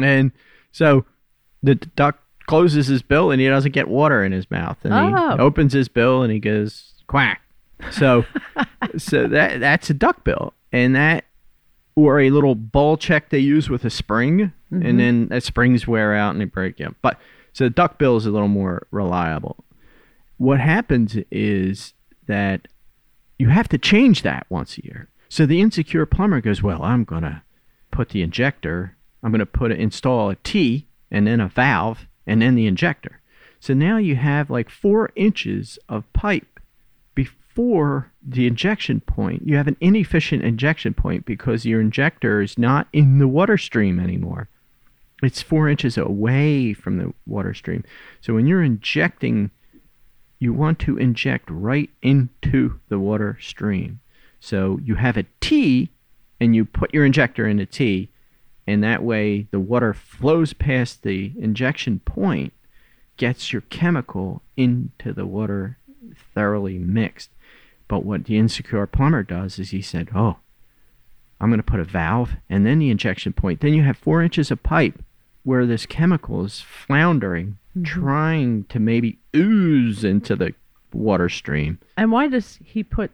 And 0.02 0.32
so 0.72 1.06
the 1.62 1.76
duck 1.76 2.20
closes 2.48 2.88
his 2.88 3.02
bill 3.02 3.32
and 3.32 3.40
he 3.40 3.48
doesn't 3.48 3.72
get 3.74 3.88
water 3.88 4.24
in 4.24 4.32
his 4.32 4.50
mouth, 4.50 4.78
and 4.84 4.94
Oh. 4.94 5.36
he 5.36 5.40
opens 5.42 5.74
his 5.74 5.88
bill 5.88 6.24
and 6.24 6.32
he 6.34 6.40
goes 6.40 6.94
quack. 7.08 7.42
So, 7.92 8.26
so 8.98 9.28
that 9.28 9.60
that's 9.60 9.90
a 9.90 9.94
duck 9.94 10.24
bill, 10.24 10.54
and 10.72 10.96
that 10.96 11.26
or 11.96 12.20
a 12.20 12.30
little 12.32 12.56
ball 12.56 12.98
check 12.98 13.30
they 13.30 13.40
use 13.40 13.70
with 13.70 13.86
a 13.86 13.90
spring, 13.90 14.52
Mhm. 14.72 14.86
and 14.90 15.00
then 15.00 15.28
that 15.28 15.44
springs 15.44 15.88
wear 15.88 16.14
out 16.16 16.32
and 16.32 16.42
they 16.42 16.46
break. 16.46 16.80
Yeah, 16.80 16.90
but 17.02 17.20
so 17.54 17.66
the 17.66 17.70
duck 17.70 17.98
bill 18.00 18.18
is 18.18 18.26
a 18.26 18.32
little 18.32 18.48
more 18.48 18.88
reliable. 18.92 19.64
What 20.38 20.60
happens 20.60 21.18
is 21.32 21.94
that 22.26 22.68
you 23.38 23.50
have 23.50 23.68
to 23.70 23.78
change 23.78 24.24
that 24.24 24.46
once 24.50 24.78
a 24.78 24.86
year. 24.86 25.08
So 25.30 25.46
the 25.46 25.62
insecure 25.62 26.06
plumber 26.06 26.42
goes, 26.42 26.64
well, 26.64 26.84
I'm 26.84 27.04
gonna 27.04 27.44
put 27.92 28.10
the 28.10 28.22
injector. 28.22 28.96
I'm 29.22 29.32
gonna 29.32 29.46
put 29.46 29.72
it, 29.72 29.80
install 29.80 30.30
a 30.30 30.36
T 30.38 30.88
and 31.12 31.28
then 31.28 31.40
a 31.40 31.48
valve 31.48 32.08
and 32.26 32.42
then 32.42 32.56
the 32.56 32.66
injector. 32.68 33.20
So 33.60 33.74
now 33.74 33.98
you 33.98 34.16
have 34.16 34.50
like 34.50 34.70
four 34.70 35.12
inches 35.16 35.78
of 35.88 36.12
pipe 36.14 36.53
before 37.54 38.12
the 38.26 38.48
injection 38.48 39.00
point. 39.02 39.46
You 39.46 39.58
have 39.58 39.68
an 39.68 39.78
inefficient 39.80 40.44
injection 40.44 40.94
point 40.94 41.26
because 41.26 41.66
your 41.66 41.82
injector 41.82 42.42
is 42.42 42.58
not 42.58 42.88
in 42.94 43.20
the 43.20 43.28
water 43.28 43.58
stream 43.58 44.00
anymore. 44.00 44.50
It's 45.22 45.42
four 45.42 45.70
inches 45.70 45.98
away 45.98 46.74
from 46.74 46.98
the 46.98 47.14
water 47.28 47.54
stream. 47.54 47.84
So 48.22 48.34
when 48.34 48.48
you're 48.48 48.64
injecting, 48.64 49.52
you 50.40 50.52
want 50.52 50.80
to 50.80 50.98
inject 50.98 51.50
right 51.50 51.90
into 52.02 52.80
the 52.90 53.00
water 53.00 53.38
stream. 53.40 54.00
So 54.40 54.80
you 54.84 54.96
have 54.96 55.16
a 55.16 55.26
T 55.40 55.92
and 56.40 56.56
you 56.56 56.66
put 56.66 56.94
your 56.94 57.06
injector 57.06 57.48
in 57.48 57.60
a 57.60 57.66
T, 57.66 58.10
and 58.66 58.84
that 58.84 59.04
way 59.04 59.48
the 59.52 59.60
water 59.60 59.94
flows 59.94 60.54
past 60.54 61.04
the 61.04 61.32
injection 61.40 62.00
point, 62.00 62.52
gets 63.16 63.54
your 63.54 63.62
chemical 63.62 64.42
into 64.58 65.14
the 65.14 65.26
water 65.26 65.78
thoroughly 66.34 66.80
mixed. 66.80 67.30
But 67.94 68.06
what 68.06 68.26
the 68.26 68.40
insecure 68.40 68.88
plumber 68.88 69.22
does 69.22 69.60
is 69.60 69.70
he 69.70 69.84
said, 69.84 70.10
Oh, 70.16 70.38
I'm 71.40 71.50
going 71.52 71.60
to 71.60 71.64
put 71.64 71.80
a 71.80 71.84
valve 71.84 72.32
and 72.50 72.66
then 72.66 72.80
the 72.80 72.90
injection 72.90 73.34
point. 73.34 73.62
Then 73.62 73.76
you 73.76 73.84
have 73.84 73.98
four 73.98 74.24
inches 74.24 74.50
of 74.50 74.64
pipe 74.64 75.04
where 75.44 75.68
this 75.68 75.86
chemical 75.86 76.44
is 76.44 76.60
floundering, 76.60 77.60
Mhm. 77.78 77.86
trying 77.86 78.64
to 78.70 78.80
maybe 78.80 79.20
ooze 79.36 80.04
into 80.04 80.36
the 80.36 80.56
water 80.92 81.30
stream 81.30 81.78
And 81.96 82.12
why 82.12 82.28
does 82.30 82.58
he 82.66 82.82
put 82.82 83.12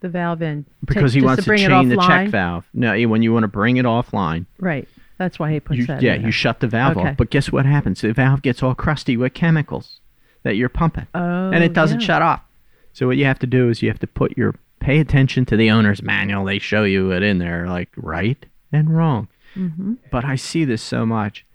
the 0.00 0.08
valve 0.08 0.42
in? 0.42 0.66
because 0.84 1.12
he 1.12 1.20
just 1.20 1.26
wants 1.26 1.44
to, 1.44 1.48
bring 1.48 1.62
it 1.62 1.68
chain 1.68 1.88
the 1.88 1.96
check 1.98 2.30
valve. 2.30 2.66
No, 2.74 3.00
when 3.06 3.22
you 3.22 3.32
want 3.32 3.44
to 3.44 3.48
bring 3.48 3.76
it 3.76 3.84
offline, 3.84 4.46
Right. 4.58 4.88
That's 5.18 5.38
why 5.38 5.52
he 5.52 5.60
puts 5.60 5.78
you, 5.78 5.86
that. 5.86 6.02
yeah, 6.02 6.14
in 6.14 6.22
you 6.22 6.32
shut 6.32 6.58
the 6.58 6.66
valve 6.66 6.96
Okay. 6.96 7.10
off. 7.10 7.16
But 7.16 7.30
guess 7.30 7.52
what 7.52 7.64
happens? 7.64 8.00
The 8.00 8.12
valve 8.12 8.42
gets 8.42 8.60
all 8.60 8.74
crusty 8.74 9.16
with 9.16 9.34
chemicals 9.34 10.00
that 10.42 10.56
you're 10.56 10.68
pumping, 10.68 11.06
oh, 11.14 11.50
and 11.52 11.62
it 11.62 11.74
doesn't 11.74 12.00
yeah. 12.00 12.06
shut 12.08 12.22
off. 12.22 12.40
So 13.00 13.06
what 13.06 13.16
you 13.16 13.24
have 13.24 13.38
to 13.38 13.46
do 13.46 13.70
is 13.70 13.80
you 13.80 13.88
have 13.88 13.98
to 14.00 14.06
put 14.06 14.36
your 14.36 14.56
pay 14.78 14.98
attention 14.98 15.46
to 15.46 15.56
the 15.56 15.70
owner's 15.70 16.02
manual. 16.02 16.44
They 16.44 16.58
show 16.58 16.84
you 16.84 17.12
it 17.12 17.22
in 17.22 17.38
there, 17.38 17.66
like 17.66 17.88
right 17.96 18.44
and 18.72 18.94
wrong. 18.94 19.26
Mhm. 19.56 19.96
But 20.10 20.26
I 20.26 20.36
see 20.36 20.66
this 20.66 20.82
so 20.82 21.06
much, 21.06 21.46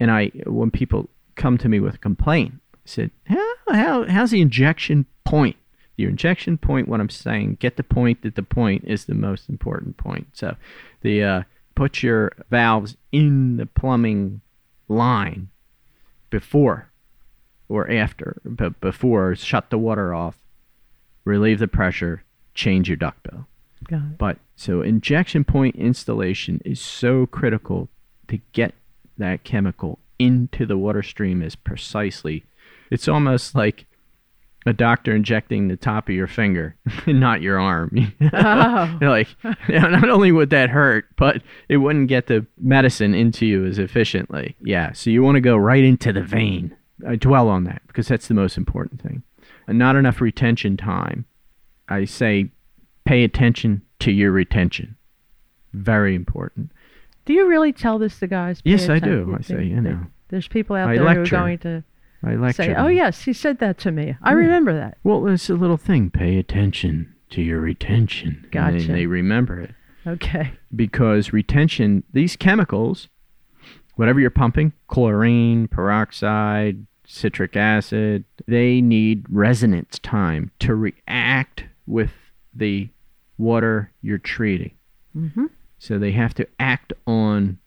and 0.00 0.10
I 0.10 0.28
when 0.46 0.70
people 0.70 1.10
come 1.34 1.58
to 1.58 1.68
me 1.68 1.80
with 1.80 1.96
a 1.96 1.98
complaint, 1.98 2.54
I 2.74 2.78
said, 2.86 3.10
how, 3.26 3.52
how 3.70 4.04
how's 4.04 4.30
the 4.30 4.40
injection 4.40 5.04
point? 5.26 5.56
Your 5.98 6.08
injection 6.08 6.56
point. 6.56 6.88
What 6.88 7.00
I'm 7.00 7.10
saying, 7.10 7.58
get 7.60 7.76
the 7.76 7.82
point 7.84 8.22
that 8.22 8.34
the 8.34 8.42
point 8.42 8.84
is 8.86 9.04
the 9.04 9.14
most 9.14 9.50
important 9.50 9.98
point. 9.98 10.28
So, 10.32 10.56
the 11.02 11.22
uh, 11.22 11.42
put 11.74 12.02
your 12.02 12.32
valves 12.48 12.96
in 13.12 13.58
the 13.58 13.66
plumbing 13.66 14.40
line 14.88 15.50
before 16.30 16.88
or 17.68 17.90
after, 17.90 18.40
but 18.46 18.80
before 18.80 19.34
shut 19.34 19.68
the 19.68 19.76
water 19.76 20.14
off, 20.14 20.39
relieve 21.30 21.60
the 21.60 21.68
pressure, 21.68 22.24
change 22.54 22.88
your 22.88 22.96
duck 22.96 23.16
bill. 23.22 23.46
Got 23.88 24.02
it. 24.02 24.18
But 24.18 24.38
so 24.56 24.82
injection 24.82 25.44
point 25.44 25.76
installation 25.76 26.60
is 26.64 26.80
so 26.80 27.26
critical 27.26 27.88
to 28.28 28.38
get 28.52 28.74
that 29.16 29.44
chemical 29.44 29.98
into 30.18 30.66
the 30.66 30.76
water 30.76 31.02
stream 31.02 31.42
is 31.42 31.56
precisely 31.56 32.44
it's 32.90 33.08
almost 33.08 33.54
like 33.54 33.86
a 34.66 34.72
doctor 34.74 35.14
injecting 35.14 35.68
the 35.68 35.76
top 35.76 36.10
of 36.10 36.14
your 36.14 36.26
finger 36.26 36.76
not 37.06 37.40
your 37.40 37.58
arm 37.58 37.90
Oh. 38.32 38.98
You're 39.00 39.10
like 39.10 39.28
you 39.68 39.80
know, 39.80 39.88
not 39.88 40.10
only 40.10 40.30
would 40.30 40.50
that 40.50 40.68
hurt 40.68 41.06
but 41.16 41.42
it 41.70 41.78
wouldn't 41.78 42.08
get 42.08 42.26
the 42.26 42.46
medicine 42.60 43.14
into 43.14 43.46
you 43.46 43.64
as 43.64 43.78
efficiently 43.78 44.56
yeah 44.60 44.92
so 44.92 45.08
you 45.08 45.22
want 45.22 45.36
to 45.36 45.40
go 45.40 45.56
right 45.56 45.82
into 45.82 46.12
the 46.12 46.22
vein 46.22 46.76
i 47.08 47.16
dwell 47.16 47.48
on 47.48 47.64
that 47.64 47.80
because 47.86 48.08
that's 48.08 48.28
the 48.28 48.34
most 48.34 48.58
important 48.58 49.00
thing 49.00 49.22
and 49.70 49.78
not 49.78 49.96
enough 49.96 50.20
retention 50.20 50.76
time 50.76 51.24
i 51.88 52.04
say 52.04 52.50
pay 53.06 53.24
attention 53.24 53.80
to 54.00 54.10
your 54.10 54.30
retention 54.32 54.96
very 55.72 56.14
important 56.14 56.70
Do 57.24 57.32
you 57.32 57.46
really 57.48 57.72
tell 57.72 57.98
this 57.98 58.18
to 58.18 58.26
guys? 58.26 58.60
Yes, 58.64 58.88
I 58.88 58.98
do. 58.98 59.36
I 59.38 59.42
say, 59.42 59.64
you 59.64 59.80
know. 59.80 60.00
There's 60.28 60.48
people 60.48 60.74
out 60.74 60.88
I 60.88 60.96
there 60.96 61.14
who 61.14 61.20
are 61.22 61.26
going 61.26 61.58
to 61.58 61.84
i 62.24 62.34
lecture 62.34 62.64
say, 62.64 62.74
"Oh 62.74 62.84
them. 62.88 62.96
yes, 62.96 63.22
he 63.22 63.32
said 63.32 63.58
that 63.60 63.78
to 63.78 63.90
me. 63.92 64.16
I 64.22 64.30
Yeah. 64.30 64.36
remember 64.38 64.72
that." 64.74 64.98
well 65.04 65.26
it's 65.28 65.48
a 65.48 65.54
little 65.54 65.76
thing 65.76 66.10
pay 66.10 66.38
attention 66.38 67.14
to 67.30 67.40
your 67.42 67.60
retention 67.60 68.40
and 68.42 68.50
Gotcha. 68.50 68.78
then 68.78 68.92
they 68.96 69.06
remember 69.06 69.60
it 69.60 69.70
Okay. 70.06 70.52
because 70.74 71.32
retention 71.32 72.02
these 72.12 72.34
chemicals 72.36 73.08
whatever 73.94 74.18
you're 74.18 74.30
pumping 74.30 74.72
chlorine 74.88 75.68
peroxide 75.68 76.84
citric 77.10 77.56
acid. 77.56 78.24
They 78.46 78.80
need 78.80 79.26
resonance 79.28 79.98
time 79.98 80.50
to 80.60 80.74
react 80.74 81.64
with 81.86 82.12
the 82.54 82.88
water 83.38 83.92
you're 84.02 84.18
treating. 84.18 84.72
Hmm 85.12 85.46
so 85.80 85.98
they 85.98 86.12
have 86.12 86.34
to 86.34 86.46
act 86.60 86.92
on 87.06 87.58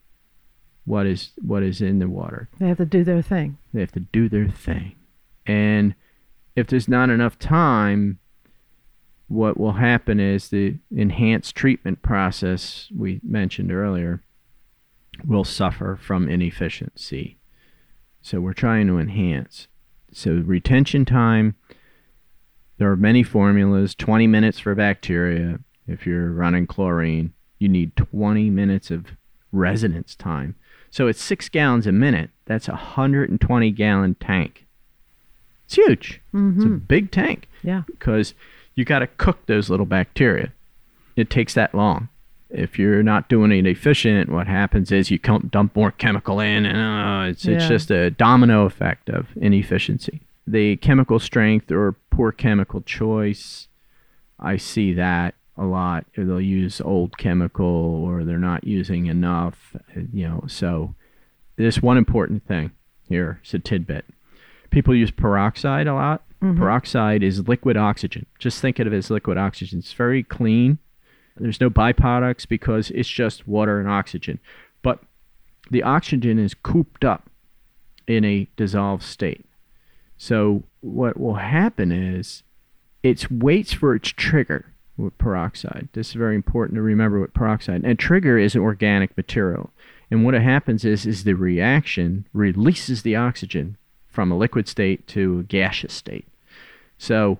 what 0.85 1.07
is 1.07 1.31
what 1.41 1.63
is 1.63 1.81
in 1.81 1.97
the 1.99 2.07
water. 2.07 2.47
They 2.59 2.67
have 2.67 2.77
to 2.77 2.85
do 2.85 3.03
their 3.03 3.23
thing. 3.23 3.57
they 3.73 3.81
have 3.81 3.91
to 3.93 3.99
do 3.99 4.29
their 4.29 4.47
thing. 4.47 4.95
And 5.45 5.95
if 6.55 6.67
there's 6.67 6.87
not 6.87 7.09
enough 7.09 7.37
time 7.39 8.19
what 9.27 9.57
will 9.59 9.73
happen 9.73 10.19
is 10.19 10.49
the 10.49 10.75
enhanced 10.95 11.55
treatment 11.55 12.03
process 12.03 12.87
we 12.95 13.19
mentioned 13.23 13.71
earlier 13.71 14.21
will 15.25 15.45
suffer 15.45 15.97
from 15.99 16.29
inefficiency 16.29 17.37
so 18.23 18.39
we're 18.41 18.53
trying 18.53 18.87
to 18.87 18.97
enhance. 18.97 19.67
So 20.11 20.31
retention 20.45 21.05
time 21.05 21.55
there 22.79 22.89
are 22.89 22.97
many 22.97 23.21
formulas. 23.21 23.93
20 23.93 24.25
minutes 24.25 24.57
for 24.59 24.73
bacteria 24.73 25.59
if 25.87 26.07
you're 26.07 26.31
running 26.31 26.65
chlorine 26.65 27.33
you 27.59 27.69
need 27.69 27.95
20 27.95 28.49
minutes 28.49 28.89
of 28.91 29.05
residence 29.51 30.15
time. 30.15 30.55
So 30.91 31.07
it's 31.07 31.21
six 31.21 31.47
gallons 31.49 31.87
a 31.87 31.91
minute. 31.91 32.29
That's 32.45 32.67
a 32.67 32.71
120 32.71 33.71
gallon 33.71 34.15
tank. 34.15 34.65
It's 35.65 35.75
huge. 35.75 36.21
It's 36.33 36.65
a 36.65 36.67
hmm 36.67 36.77
big 36.77 37.09
tank. 37.11 37.47
Yeah. 37.63 37.83
because 37.87 38.33
you 38.75 38.83
got 38.83 38.99
to 38.99 39.07
cook 39.07 39.45
those 39.45 39.69
little 39.69 39.85
bacteria. 39.85 40.51
It 41.15 41.29
takes 41.29 41.53
that 41.53 41.73
long. 41.73 42.09
If 42.53 42.77
you're 42.77 43.01
not 43.03 43.29
doing 43.29 43.51
it 43.51 43.65
efficient, 43.65 44.29
what 44.29 44.45
happens 44.47 44.91
is 44.91 45.09
you 45.09 45.17
dump 45.17 45.75
more 45.75 45.91
chemical 45.91 46.39
in, 46.39 46.65
and 46.65 46.77
uh, 46.77 47.31
it's 47.31 47.45
it's 47.45 47.63
just 47.67 47.91
a 47.91 48.11
domino 48.11 48.65
effect 48.65 49.09
of 49.09 49.27
inefficiency. 49.35 50.21
The 50.45 50.75
chemical 50.77 51.19
strength 51.19 51.71
or 51.71 51.93
poor 52.11 52.31
chemical 52.31 52.81
choice, 52.81 53.67
I 54.39 54.57
see 54.57 54.93
that 54.93 55.33
a 55.57 55.65
lot. 55.65 56.05
They'll 56.15 56.39
use 56.39 56.79
old 56.81 57.17
chemical, 57.17 57.65
or 57.65 58.23
they're 58.23 58.37
not 58.37 58.63
using 58.65 59.07
enough. 59.07 59.75
You 59.95 60.27
know, 60.27 60.43
so 60.47 60.93
there's 61.55 61.81
one 61.81 61.97
important 61.97 62.45
thing 62.47 62.71
here. 63.09 63.39
It's 63.41 63.53
a 63.53 63.59
tidbit. 63.59 64.05
People 64.69 64.95
use 64.95 65.11
peroxide 65.11 65.87
a 65.87 65.93
lot. 65.93 66.23
Mhm. 66.41 66.57
Peroxide 66.57 67.23
is 67.23 67.47
liquid 67.47 67.77
oxygen. 67.77 68.25
Just 68.37 68.61
think 68.61 68.77
of 68.79 68.87
it 68.87 68.93
as 68.93 69.09
liquid 69.09 69.37
oxygen. 69.37 69.79
It's 69.79 69.93
very 69.93 70.21
clean. 70.23 70.77
There's 71.37 71.61
no 71.61 71.69
byproducts 71.69 72.47
because 72.47 72.91
it's 72.91 73.09
just 73.09 73.47
water 73.47 73.79
and 73.79 73.89
oxygen. 73.89 74.39
But 74.81 74.99
the 75.71 75.83
oxygen 75.83 76.37
is 76.39 76.53
cooped 76.53 77.03
up 77.03 77.29
in 78.07 78.23
a 78.25 78.47
dissolved 78.55 79.03
state. 79.03 79.45
So 80.17 80.63
what 80.81 81.19
will 81.19 81.35
happen 81.35 81.91
is 81.91 82.43
it 83.01 83.31
waits 83.31 83.73
for 83.73 83.95
its 83.95 84.09
trigger. 84.09 84.73
with 84.97 85.17
peroxide. 85.17 85.89
This 85.93 86.09
is 86.09 86.13
very 86.13 86.35
important 86.35 86.75
to 86.75 86.81
remember 86.81 87.19
with 87.19 87.33
peroxide. 87.33 87.83
And 87.83 87.97
trigger 87.97 88.37
is 88.37 88.55
an 88.55 88.61
organic 88.61 89.15
material. 89.17 89.71
And 90.11 90.23
what 90.23 90.35
happens 90.35 90.85
is 90.85 91.05
is 91.05 91.23
the 91.23 91.33
reaction 91.33 92.27
releases 92.33 93.01
the 93.01 93.15
oxygen 93.15 93.77
from 94.07 94.31
a 94.31 94.37
liquid 94.37 94.67
state 94.67 95.07
to 95.07 95.39
a 95.39 95.43
gaseous 95.43 95.93
state. 95.93 96.27
So 96.97 97.39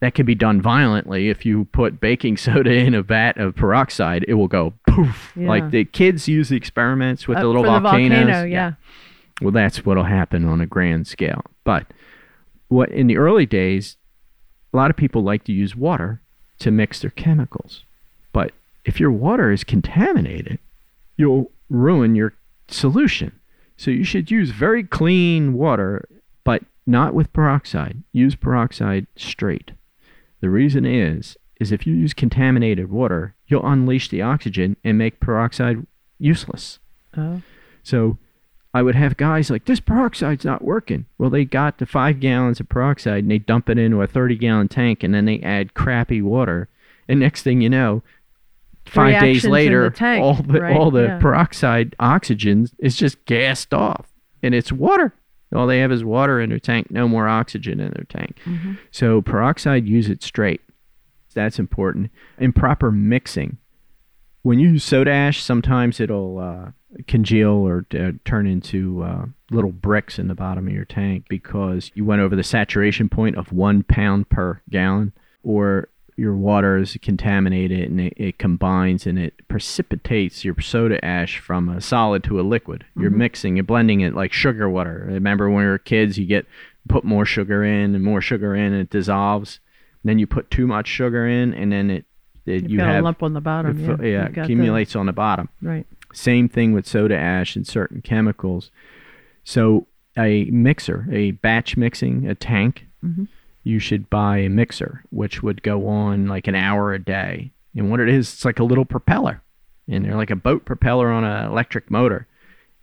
that 0.00 0.14
can 0.14 0.26
be 0.26 0.34
done 0.34 0.60
violently. 0.62 1.28
If 1.28 1.44
you 1.46 1.66
put 1.66 2.00
baking 2.00 2.36
soda 2.38 2.72
in 2.72 2.94
a 2.94 3.02
vat 3.02 3.36
of 3.38 3.54
peroxide, 3.54 4.24
it 4.28 4.34
will 4.34 4.48
go 4.48 4.72
poof. 4.86 5.32
Yeah. 5.36 5.48
Like 5.48 5.70
the 5.70 5.84
kids 5.84 6.26
use 6.28 6.48
the 6.48 6.56
experiments 6.56 7.28
with 7.28 7.38
Uh, 7.38 7.42
the 7.42 7.46
little 7.48 7.64
for 7.64 7.70
the 7.72 7.80
volcanoes. 7.80 8.18
volcano, 8.26 8.44
yeah. 8.46 8.72
Well, 9.40 9.52
that's 9.52 9.84
what'll 9.86 10.04
happen 10.04 10.44
on 10.46 10.60
a 10.60 10.66
grand 10.66 11.06
scale. 11.06 11.44
But 11.64 11.86
what 12.68 12.90
in 12.90 13.06
the 13.06 13.16
early 13.16 13.46
days, 13.46 13.96
a 14.72 14.76
lot 14.76 14.90
of 14.90 14.96
people 14.96 15.22
like 15.22 15.44
to 15.44 15.52
use 15.52 15.74
water 15.76 16.20
to 16.60 16.70
mix 16.70 17.00
their 17.00 17.10
chemicals. 17.10 17.84
But 18.32 18.52
if 18.84 19.00
your 19.00 19.10
water 19.10 19.50
is 19.50 19.64
contaminated, 19.64 20.58
you'll 21.16 21.50
ruin 21.68 22.14
your 22.14 22.34
solution. 22.68 23.32
So 23.76 23.90
you 23.90 24.04
should 24.04 24.30
use 24.30 24.50
very 24.50 24.82
clean 24.84 25.54
water, 25.54 26.06
but 26.44 26.62
not 26.86 27.14
with 27.14 27.32
peroxide. 27.32 28.02
Use 28.12 28.34
peroxide 28.34 29.06
straight. 29.16 29.72
The 30.40 30.50
reason 30.50 30.84
is 30.84 31.36
is 31.60 31.70
if 31.70 31.86
you 31.86 31.94
use 31.94 32.14
contaminated 32.14 32.90
water, 32.90 33.34
you'll 33.46 33.66
unleash 33.66 34.08
the 34.08 34.22
oxygen 34.22 34.76
and 34.82 34.96
make 34.96 35.20
peroxide 35.20 35.86
useless. 36.18 36.78
Oh. 37.16 37.42
So 37.82 38.16
I 38.72 38.80
would 38.80 38.94
have 38.94 39.18
guys 39.18 39.50
like, 39.50 39.66
this 39.66 39.78
peroxide's 39.78 40.44
not 40.44 40.62
working. 40.62 41.04
Well, 41.18 41.28
they 41.28 41.44
got 41.44 41.76
the 41.76 41.84
five 41.84 42.18
gallons 42.18 42.60
of 42.60 42.68
peroxide 42.70 43.24
and 43.24 43.30
they 43.30 43.38
dump 43.38 43.68
it 43.68 43.76
into 43.76 44.00
a 44.00 44.06
30 44.06 44.36
gallon 44.36 44.68
tank 44.68 45.02
and 45.02 45.12
then 45.12 45.26
they 45.26 45.40
add 45.40 45.74
crappy 45.74 46.22
water. 46.22 46.68
And 47.08 47.20
next 47.20 47.42
thing 47.42 47.60
you 47.60 47.68
know, 47.68 48.02
five 48.86 49.20
days 49.20 49.22
Reactions 49.22 49.44
in 49.44 49.50
later, 49.50 49.90
the 49.90 49.96
tank, 49.96 50.22
all 50.22 50.34
the 50.34 50.60
right, 50.60 50.76
all 50.76 50.90
the 50.90 51.04
yeah. 51.04 51.18
peroxide 51.18 51.96
oxygen 51.98 52.68
is 52.78 52.96
just 52.96 53.24
gassed 53.24 53.72
off, 53.74 54.06
and 54.42 54.54
it's 54.54 54.72
water. 54.72 55.14
All 55.54 55.66
they 55.66 55.80
have 55.80 55.92
is 55.92 56.04
water 56.04 56.40
in 56.40 56.50
their 56.50 56.58
tank, 56.58 56.90
no 56.90 57.08
more 57.08 57.28
oxygen 57.28 57.80
in 57.80 57.92
their 57.92 58.06
tank. 58.08 58.38
Mm-hmm. 58.44 58.74
So 58.90 59.20
peroxide, 59.20 59.88
use 59.88 60.08
it 60.08 60.22
straight. 60.22 60.60
That's 61.34 61.58
important. 61.58 62.10
Improper 62.38 62.90
mixing. 62.90 63.58
When 64.42 64.58
you 64.58 64.70
use 64.70 64.84
soda 64.84 65.10
ash, 65.10 65.42
sometimes 65.42 66.00
it'll 66.00 66.38
uh, 66.38 66.70
congeal 67.06 67.50
or 67.50 67.86
uh, 67.94 68.12
turn 68.24 68.46
into 68.46 69.02
uh, 69.02 69.26
little 69.50 69.72
bricks 69.72 70.18
in 70.18 70.28
the 70.28 70.34
bottom 70.34 70.66
of 70.66 70.72
your 70.72 70.84
tank 70.84 71.26
because 71.28 71.90
you 71.94 72.04
went 72.04 72.22
over 72.22 72.34
the 72.34 72.42
saturation 72.42 73.08
point 73.08 73.36
of 73.36 73.52
one 73.52 73.82
pound 73.82 74.28
per 74.28 74.62
gallon, 74.70 75.12
or 75.42 75.88
your 76.16 76.34
water 76.34 76.76
is 76.78 76.96
contaminated 77.02 77.88
and 77.90 78.00
it, 78.00 78.14
it 78.16 78.38
combines 78.38 79.06
and 79.06 79.18
it 79.18 79.34
precipitates 79.48 80.44
your 80.44 80.58
soda 80.60 81.02
ash 81.04 81.38
from 81.38 81.68
a 81.68 81.80
solid 81.80 82.22
to 82.24 82.40
a 82.40 82.42
liquid. 82.42 82.84
You're 82.96 83.10
mixing, 83.10 83.56
you're 83.56 83.64
blending 83.64 84.00
it 84.00 84.14
like 84.14 84.32
sugar 84.32 84.68
water. 84.68 85.04
Remember 85.08 85.48
when 85.48 85.64
we 85.64 85.70
were 85.70 85.78
kids, 85.78 86.18
you 86.18 86.26
get 86.26 86.46
put 86.88 87.04
more 87.04 87.24
sugar 87.24 87.62
in 87.64 87.94
and 87.94 88.02
more 88.04 88.20
sugar 88.20 88.54
in, 88.54 88.72
and 88.72 88.82
it 88.82 88.90
dissolves. 88.90 89.60
Then 90.04 90.18
you 90.18 90.26
put 90.26 90.50
too 90.50 90.66
much 90.66 90.88
sugar 90.88 91.26
in, 91.26 91.52
and 91.54 91.70
then 91.70 91.90
it, 91.90 92.04
it 92.46 92.68
you 92.70 92.80
have 92.80 93.00
a 93.00 93.02
lump 93.02 93.22
on 93.22 93.34
the 93.34 93.40
bottom. 93.40 93.78
it 93.78 94.02
yeah, 94.02 94.06
yeah, 94.08 94.24
You've 94.26 94.34
the- 94.34 94.40
accumulates 94.42 94.96
on 94.96 95.06
the 95.06 95.12
bottom. 95.12 95.48
right. 95.62 95.86
Same 96.12 96.48
thing 96.48 96.72
with 96.72 96.86
soda 96.86 97.16
ash 97.16 97.54
and 97.54 97.66
certain 97.66 98.02
chemicals. 98.02 98.70
So 99.44 99.86
a 100.18 100.44
mixer, 100.46 101.06
a 101.12 101.30
batch 101.32 101.76
mixing, 101.76 102.26
a 102.28 102.34
tank, 102.34 102.86
Mhm. 103.04 103.28
You 103.62 103.78
should 103.78 104.08
buy 104.08 104.38
a 104.38 104.48
mixer, 104.48 105.04
which 105.10 105.42
would 105.42 105.62
go 105.62 105.86
on 105.88 106.26
like 106.26 106.46
an 106.46 106.54
hour 106.54 106.92
a 106.94 106.98
day. 106.98 107.52
And 107.76 107.90
what 107.90 108.00
it 108.00 108.08
is, 108.08 108.32
it's 108.32 108.44
like 108.44 108.58
a 108.58 108.64
little 108.64 108.84
propeller, 108.84 109.42
and 109.86 110.04
they're 110.04 110.16
like 110.16 110.30
a 110.30 110.36
boat 110.36 110.64
propeller 110.64 111.10
on 111.10 111.24
an 111.24 111.46
electric 111.46 111.90
motor, 111.90 112.26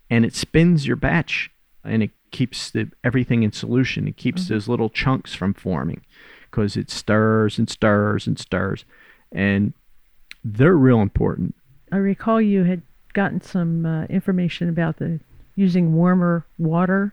and 0.08 0.24
it 0.24 0.34
spins 0.34 0.86
your 0.86 0.96
batch, 0.96 1.50
and 1.84 2.02
it 2.02 2.10
keeps 2.30 2.70
the 2.70 2.90
everything 3.02 3.42
in 3.42 3.52
solution. 3.52 4.08
It 4.08 4.16
keeps 4.16 4.48
those 4.48 4.68
little 4.68 4.88
chunks 4.88 5.34
from 5.34 5.52
forming, 5.52 6.02
because 6.50 6.76
it 6.76 6.90
stirs 6.90 7.58
and 7.58 7.68
stirs 7.68 8.26
and 8.26 8.38
stirs, 8.38 8.84
and 9.30 9.74
they're 10.44 10.76
real 10.76 11.02
important. 11.02 11.54
I 11.90 11.96
recall 11.96 12.40
you 12.40 12.64
had 12.64 12.82
gotten 13.12 13.40
some 13.40 13.84
uh, 13.84 14.04
information 14.04 14.68
about 14.68 14.98
the 14.98 15.20
using 15.54 15.94
warmer 15.94 16.46
water 16.56 17.12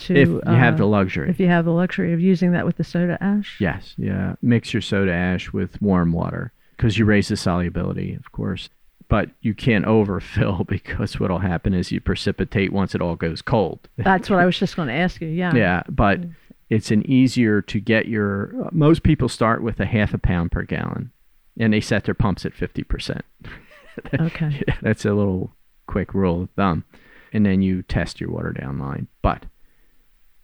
to 0.00 0.16
if 0.16 0.28
you 0.28 0.40
have 0.46 0.74
uh, 0.74 0.78
the 0.78 0.86
luxury. 0.86 1.30
if 1.30 1.38
you 1.40 1.48
have 1.48 1.64
the 1.64 1.72
luxury 1.72 2.12
of 2.12 2.20
using 2.20 2.52
that 2.52 2.66
with 2.66 2.76
the 2.76 2.84
soda 2.84 3.18
ash. 3.20 3.56
Yes, 3.60 3.94
yeah. 3.96 4.34
Mix 4.42 4.72
your 4.72 4.82
soda 4.82 5.12
ash 5.12 5.52
with 5.52 5.80
warm 5.80 6.12
water 6.12 6.52
because 6.76 6.98
you 6.98 7.04
raise 7.04 7.28
the 7.28 7.36
solubility, 7.36 8.14
of 8.14 8.32
course. 8.32 8.68
But 9.08 9.30
you 9.40 9.54
can't 9.54 9.84
overfill 9.96 10.64
because 10.68 11.18
what'll 11.20 11.38
happen 11.38 11.74
is 11.74 11.92
you 11.92 12.00
precipitate 12.00 12.72
once 12.72 12.94
it 12.94 13.02
all 13.02 13.16
goes 13.16 13.42
cold. 13.42 13.88
That's 13.96 14.30
what 14.30 14.38
I 14.38 14.46
was 14.46 14.58
just 14.58 14.76
going 14.76 14.88
to 14.88 14.94
ask 14.94 15.20
you. 15.20 15.28
Yeah. 15.28 15.54
yeah, 15.54 15.82
but 15.88 16.20
it's 16.68 16.90
an 16.90 17.08
easier 17.10 17.60
to 17.62 17.80
get 17.80 18.06
your. 18.06 18.68
Most 18.72 19.02
people 19.02 19.28
start 19.28 19.62
with 19.62 19.80
a 19.80 19.86
half 19.86 20.14
a 20.14 20.18
pound 20.18 20.52
per 20.52 20.62
gallon, 20.62 21.10
and 21.58 21.72
they 21.72 21.80
set 21.80 22.04
their 22.04 22.14
pumps 22.14 22.46
at 22.46 22.54
fifty 22.54 22.82
percent. 22.84 23.24
Okay. 24.18 24.62
That's 24.80 25.04
a 25.04 25.12
little 25.12 25.52
quick 25.86 26.14
rule 26.14 26.42
of 26.42 26.50
thumb. 26.50 26.84
And 27.32 27.44
then 27.44 27.62
you 27.62 27.82
test 27.82 28.20
your 28.20 28.30
water 28.30 28.52
down 28.52 28.78
line. 28.78 29.08
But 29.22 29.44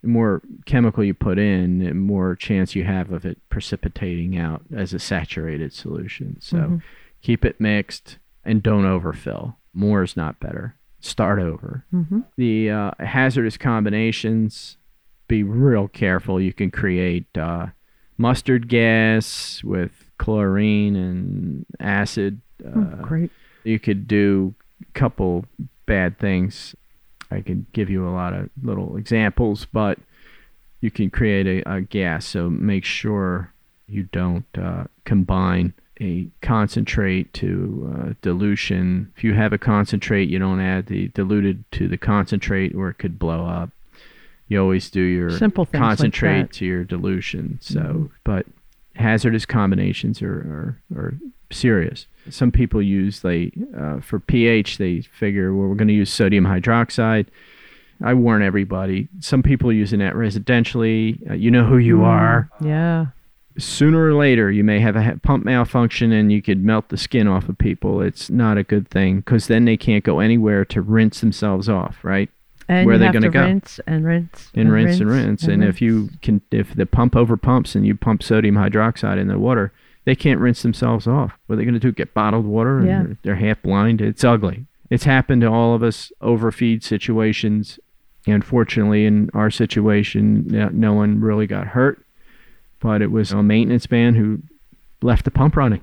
more 0.03 0.41
chemical 0.65 1.03
you 1.03 1.13
put 1.13 1.37
in, 1.39 1.79
the 1.79 1.93
more 1.93 2.35
chance 2.35 2.75
you 2.75 2.83
have 2.83 3.11
of 3.11 3.25
it 3.25 3.37
precipitating 3.49 4.37
out 4.37 4.61
as 4.73 4.93
a 4.93 4.99
saturated 4.99 5.73
solution. 5.73 6.37
So 6.39 6.57
Mhm. 6.57 6.81
keep 7.21 7.43
it 7.43 7.59
mixed 7.59 8.17
and 8.45 8.61
don't 8.63 8.85
overfill. 8.85 9.57
More 9.73 10.03
is 10.03 10.15
not 10.15 10.39
better. 10.39 10.75
Start 10.99 11.39
over. 11.39 11.83
hmm 11.91 12.21
The 12.37 12.69
uh, 12.71 12.91
hazardous 12.99 13.57
combinations, 13.57 14.77
be 15.27 15.43
real 15.43 15.87
careful. 15.87 16.39
You 16.39 16.53
can 16.53 16.71
create 16.71 17.37
uh, 17.37 17.67
mustard 18.17 18.67
gas 18.69 19.63
with 19.63 20.09
chlorine 20.17 20.95
and 20.95 21.65
acid. 21.79 22.41
Uh, 22.65 22.95
Great. 23.03 23.31
you 23.63 23.77
could 23.79 24.07
do 24.07 24.55
a 24.81 24.85
couple 24.93 25.45
bad 25.85 26.17
things. 26.17 26.75
I 27.31 27.41
could 27.41 27.65
give 27.73 27.89
you 27.89 28.07
a 28.07 28.11
lot 28.11 28.33
of 28.33 28.49
little 28.61 28.97
examples, 28.97 29.65
but 29.65 29.99
you 30.81 30.91
can 30.91 31.09
create 31.09 31.47
a, 31.47 31.69
a 31.71 31.81
gas. 31.81 32.25
So 32.25 32.49
make 32.49 32.85
sure 32.85 33.53
you 33.87 34.03
don't 34.11 34.45
uh, 34.57 34.85
combine 35.05 35.73
a 35.99 36.27
concentrate 36.41 37.33
to 37.33 37.93
uh, 38.09 38.13
dilution. 38.21 39.11
If 39.17 39.23
you 39.23 39.33
have 39.33 39.51
a 39.53 39.57
concentrate, 39.57 40.29
you 40.29 40.37
don't 40.39 40.59
add 40.59 40.85
the 40.87 41.07
diluted 41.09 41.63
to 41.71 41.87
the 41.87 41.97
concentrate, 41.97 42.75
or 42.75 42.89
it 42.89 42.95
could 42.99 43.17
blow 43.17 43.45
up. 43.45 43.71
You 44.47 44.61
always 44.61 44.89
do 44.89 45.01
your 45.01 45.31
Simple 45.31 45.65
things 45.65 45.81
like 45.81 45.87
concentrate 45.89 46.51
to 46.53 46.65
your 46.65 46.83
dilution. 46.83 47.57
So, 47.61 47.79
Mhm. 47.79 48.09
but 48.23 48.45
hazardous 48.95 49.45
combinations 49.45 50.21
are, 50.21 50.77
are, 50.93 50.97
are 50.97 51.13
serious. 51.51 52.07
Some 52.29 52.51
people 52.51 52.81
use 52.81 53.21
they 53.21 53.51
uh, 53.77 53.99
for 54.01 54.19
pH. 54.19 54.77
They 54.77 55.01
figure 55.01 55.53
well, 55.53 55.67
we're 55.69 55.75
going 55.75 55.87
to 55.87 55.93
use 55.93 56.11
sodium 56.11 56.45
hydroxide. 56.45 57.27
I 58.03 58.13
warn 58.13 58.43
everybody. 58.43 59.07
Some 59.21 59.41
people 59.41 59.69
are 59.69 59.73
using 59.73 59.99
that 59.99 60.13
residentially. 60.13 61.29
Uh, 61.29 61.33
you 61.33 61.49
know 61.51 61.63
who 61.65 61.77
you 61.77 61.97
Mm, 61.97 62.03
are. 62.05 62.49
Yeah. 62.61 63.05
Sooner 63.57 64.05
or 64.05 64.13
later, 64.13 64.51
you 64.51 64.63
may 64.63 64.79
have 64.79 64.95
a 64.95 65.19
pump 65.23 65.43
malfunction 65.43 66.11
and 66.11 66.31
you 66.31 66.43
could 66.43 66.63
melt 66.63 66.89
the 66.89 66.97
skin 66.97 67.27
off 67.27 67.49
of 67.49 67.57
people. 67.57 68.01
It's 68.01 68.29
not 68.29 68.55
a 68.57 68.63
good 68.63 68.87
thing 68.87 69.17
because 69.21 69.47
then 69.47 69.65
they 69.65 69.77
can't 69.77 70.03
go 70.03 70.19
anywhere 70.19 70.63
to 70.65 70.81
rinse 70.81 71.21
themselves 71.21 71.67
off, 71.67 71.97
right? 72.03 72.29
And 72.69 72.85
Where 72.85 72.95
are 72.95 72.99
they 72.99 73.09
gonna 73.11 73.29
go? 73.29 73.41
rinse 73.45 73.79
and 73.87 74.05
rinse 74.05 74.51
and 74.53 74.71
rinse 74.71 74.99
and 74.99 75.09
rinse. 75.09 75.43
And 75.43 75.63
if 75.63 75.81
you 75.81 76.09
can, 76.21 76.41
if 76.51 76.75
the 76.75 76.85
pump 76.85 77.15
over 77.15 77.35
pumps 77.35 77.73
and 77.73 77.87
you 77.87 77.95
pump 77.95 78.21
sodium 78.21 78.55
hydroxide 78.55 79.17
in 79.17 79.27
the 79.27 79.39
water, 79.39 79.71
they 80.07 80.15
can't 80.15 80.39
rinse 80.39 80.61
themselves 80.61 81.05
off. 81.05 81.33
What 81.45 81.53
are 81.53 81.57
they 81.57 81.65
going 81.65 81.73
to 81.73 81.81
do? 81.81 81.91
Get 81.91 82.13
bottled 82.13 82.45
water? 82.45 82.77
And 82.79 82.87
Yeah. 82.87 83.03
they're, 83.03 83.17
they're 83.23 83.35
half 83.35 83.61
blind. 83.61 83.99
It's 83.99 84.23
ugly. 84.23 84.65
It's 84.89 85.03
happened 85.03 85.41
to 85.41 85.47
all 85.47 85.75
of 85.75 85.83
us. 85.83 86.13
Overfeed 86.21 86.81
situations. 86.81 87.77
Unfortunately, 88.25 89.05
in 89.05 89.29
our 89.33 89.51
situation, 89.51 90.47
no- 90.73 90.93
one 90.93 91.19
really 91.19 91.45
got 91.45 91.67
hurt, 91.67 92.05
but 92.79 93.01
it 93.01 93.11
was 93.11 93.33
a 93.33 93.43
maintenance 93.43 93.91
man 93.91 94.15
who 94.15 94.39
left 95.01 95.25
the 95.25 95.31
pump 95.31 95.57
running, 95.57 95.81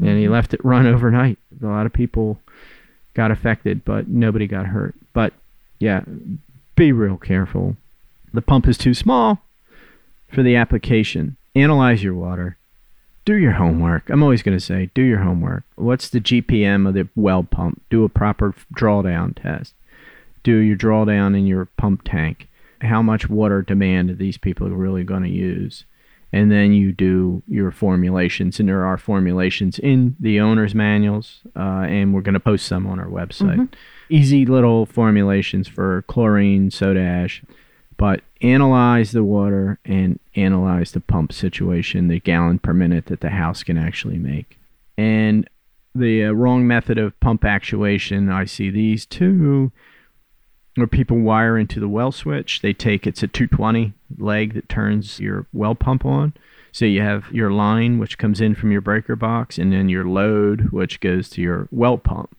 and 0.00 0.18
he 0.18 0.26
Mhm. 0.26 0.30
left 0.30 0.52
it 0.52 0.64
run 0.64 0.86
overnight. 0.94 1.38
A 1.62 1.66
lot 1.66 1.86
of 1.86 1.92
people 1.92 2.40
got 3.14 3.30
affected, 3.30 3.84
but 3.84 4.08
nobody 4.08 4.48
got 4.48 4.66
hurt. 4.66 4.96
But 5.12 5.32
yeah, 5.78 6.02
be 6.74 6.90
real 6.90 7.16
careful. 7.16 7.76
The 8.34 8.42
pump 8.42 8.66
is 8.66 8.76
too 8.76 8.94
small 8.94 9.40
for 10.28 10.42
the 10.42 10.56
application. 10.56 11.36
Analyze 11.54 12.02
your 12.02 12.14
water. 12.14 12.56
Do 13.28 13.36
your 13.36 13.52
homework. 13.52 14.08
I'm 14.08 14.22
always 14.22 14.42
going 14.42 14.56
to 14.56 14.64
say, 14.64 14.88
do 14.94 15.02
your 15.02 15.18
homework. 15.18 15.64
What's 15.74 16.08
the 16.08 16.18
GPM 16.18 16.88
of 16.88 16.94
the 16.94 17.10
well 17.14 17.42
pump? 17.42 17.82
Do 17.90 18.02
a 18.04 18.08
proper 18.08 18.54
drawdown 18.74 19.36
test. 19.36 19.74
Do 20.42 20.56
your 20.56 20.78
drawdown 20.78 21.36
in 21.36 21.46
your 21.46 21.66
pump 21.66 22.04
tank. 22.06 22.48
How 22.80 23.02
much 23.02 23.28
water 23.28 23.60
demand 23.60 24.08
are 24.08 24.14
these 24.14 24.38
people 24.38 24.70
really 24.70 25.04
going 25.04 25.24
to 25.24 25.28
use? 25.28 25.84
and 26.32 26.52
then 26.52 26.72
you 26.72 26.92
do 26.92 27.42
your 27.46 27.70
formulations. 27.70 28.60
And 28.60 28.68
there 28.68 28.84
are 28.84 28.96
formulations 28.96 29.78
in 29.78 30.16
the 30.20 30.40
owner's 30.40 30.74
manuals, 30.74 31.40
uh, 31.56 31.86
and 31.88 32.12
we're 32.14 32.20
going 32.20 32.34
to 32.34 32.40
post 32.40 32.66
some 32.66 32.86
on 32.86 32.98
our 32.98 33.08
website. 33.08 33.56
Mhm. 33.56 33.68
Easy 34.10 34.44
little 34.46 34.84
formulations 34.84 35.68
for 35.68 36.02
chlorine, 36.06 36.70
soda 36.70 37.00
ash, 37.00 37.42
but 37.98 38.22
analyze 38.40 39.10
the 39.10 39.24
water 39.24 39.78
and 39.84 40.18
analyze 40.36 40.92
the 40.92 41.00
pump 41.00 41.32
situation, 41.32 42.08
the 42.08 42.20
gallon 42.20 42.58
per 42.58 42.72
minute 42.72 43.06
that 43.06 43.20
the 43.20 43.30
house 43.30 43.62
can 43.62 43.76
actually 43.76 44.16
make. 44.16 44.56
And 44.96 45.48
the 45.94 46.24
uh, 46.24 46.30
wrong 46.30 46.66
method 46.66 46.96
of 46.96 47.18
pump 47.20 47.44
actuation, 47.44 48.30
I 48.30 48.44
see 48.44 48.70
these 48.70 49.04
too, 49.04 49.72
where 50.76 50.86
people 50.86 51.18
wire 51.18 51.58
into 51.58 51.80
the 51.80 51.88
well 51.88 52.12
switch. 52.12 52.62
They 52.62 52.72
take 52.72 53.06
it's 53.06 53.24
a 53.24 53.28
220 53.28 53.92
leg 54.16 54.54
that 54.54 54.68
turns 54.68 55.18
your 55.18 55.46
well 55.52 55.74
pump 55.74 56.06
on. 56.06 56.34
So 56.70 56.84
you 56.84 57.02
have 57.02 57.32
your 57.32 57.50
line, 57.50 57.98
which 57.98 58.18
comes 58.18 58.40
in 58.40 58.54
from 58.54 58.70
your 58.70 58.80
breaker 58.80 59.16
box, 59.16 59.58
and 59.58 59.72
then 59.72 59.88
your 59.88 60.04
load, 60.04 60.70
which 60.70 61.00
goes 61.00 61.28
to 61.30 61.42
your 61.42 61.66
well 61.72 61.98
pump. 61.98 62.36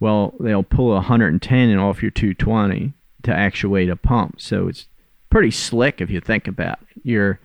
Well, 0.00 0.34
they'll 0.40 0.62
pull 0.62 0.90
110 0.94 1.68
and 1.68 1.80
off 1.80 2.02
your 2.02 2.10
220 2.10 2.94
to 3.26 3.34
actuate 3.34 3.90
a 3.90 3.96
pump. 3.96 4.40
So 4.40 4.66
it's 4.68 4.86
pretty 5.30 5.50
slick 5.50 6.00
if 6.00 6.10
you 6.10 6.20
think 6.20 6.48
about 6.48 6.78
it. 6.90 7.02
Your 7.04 7.38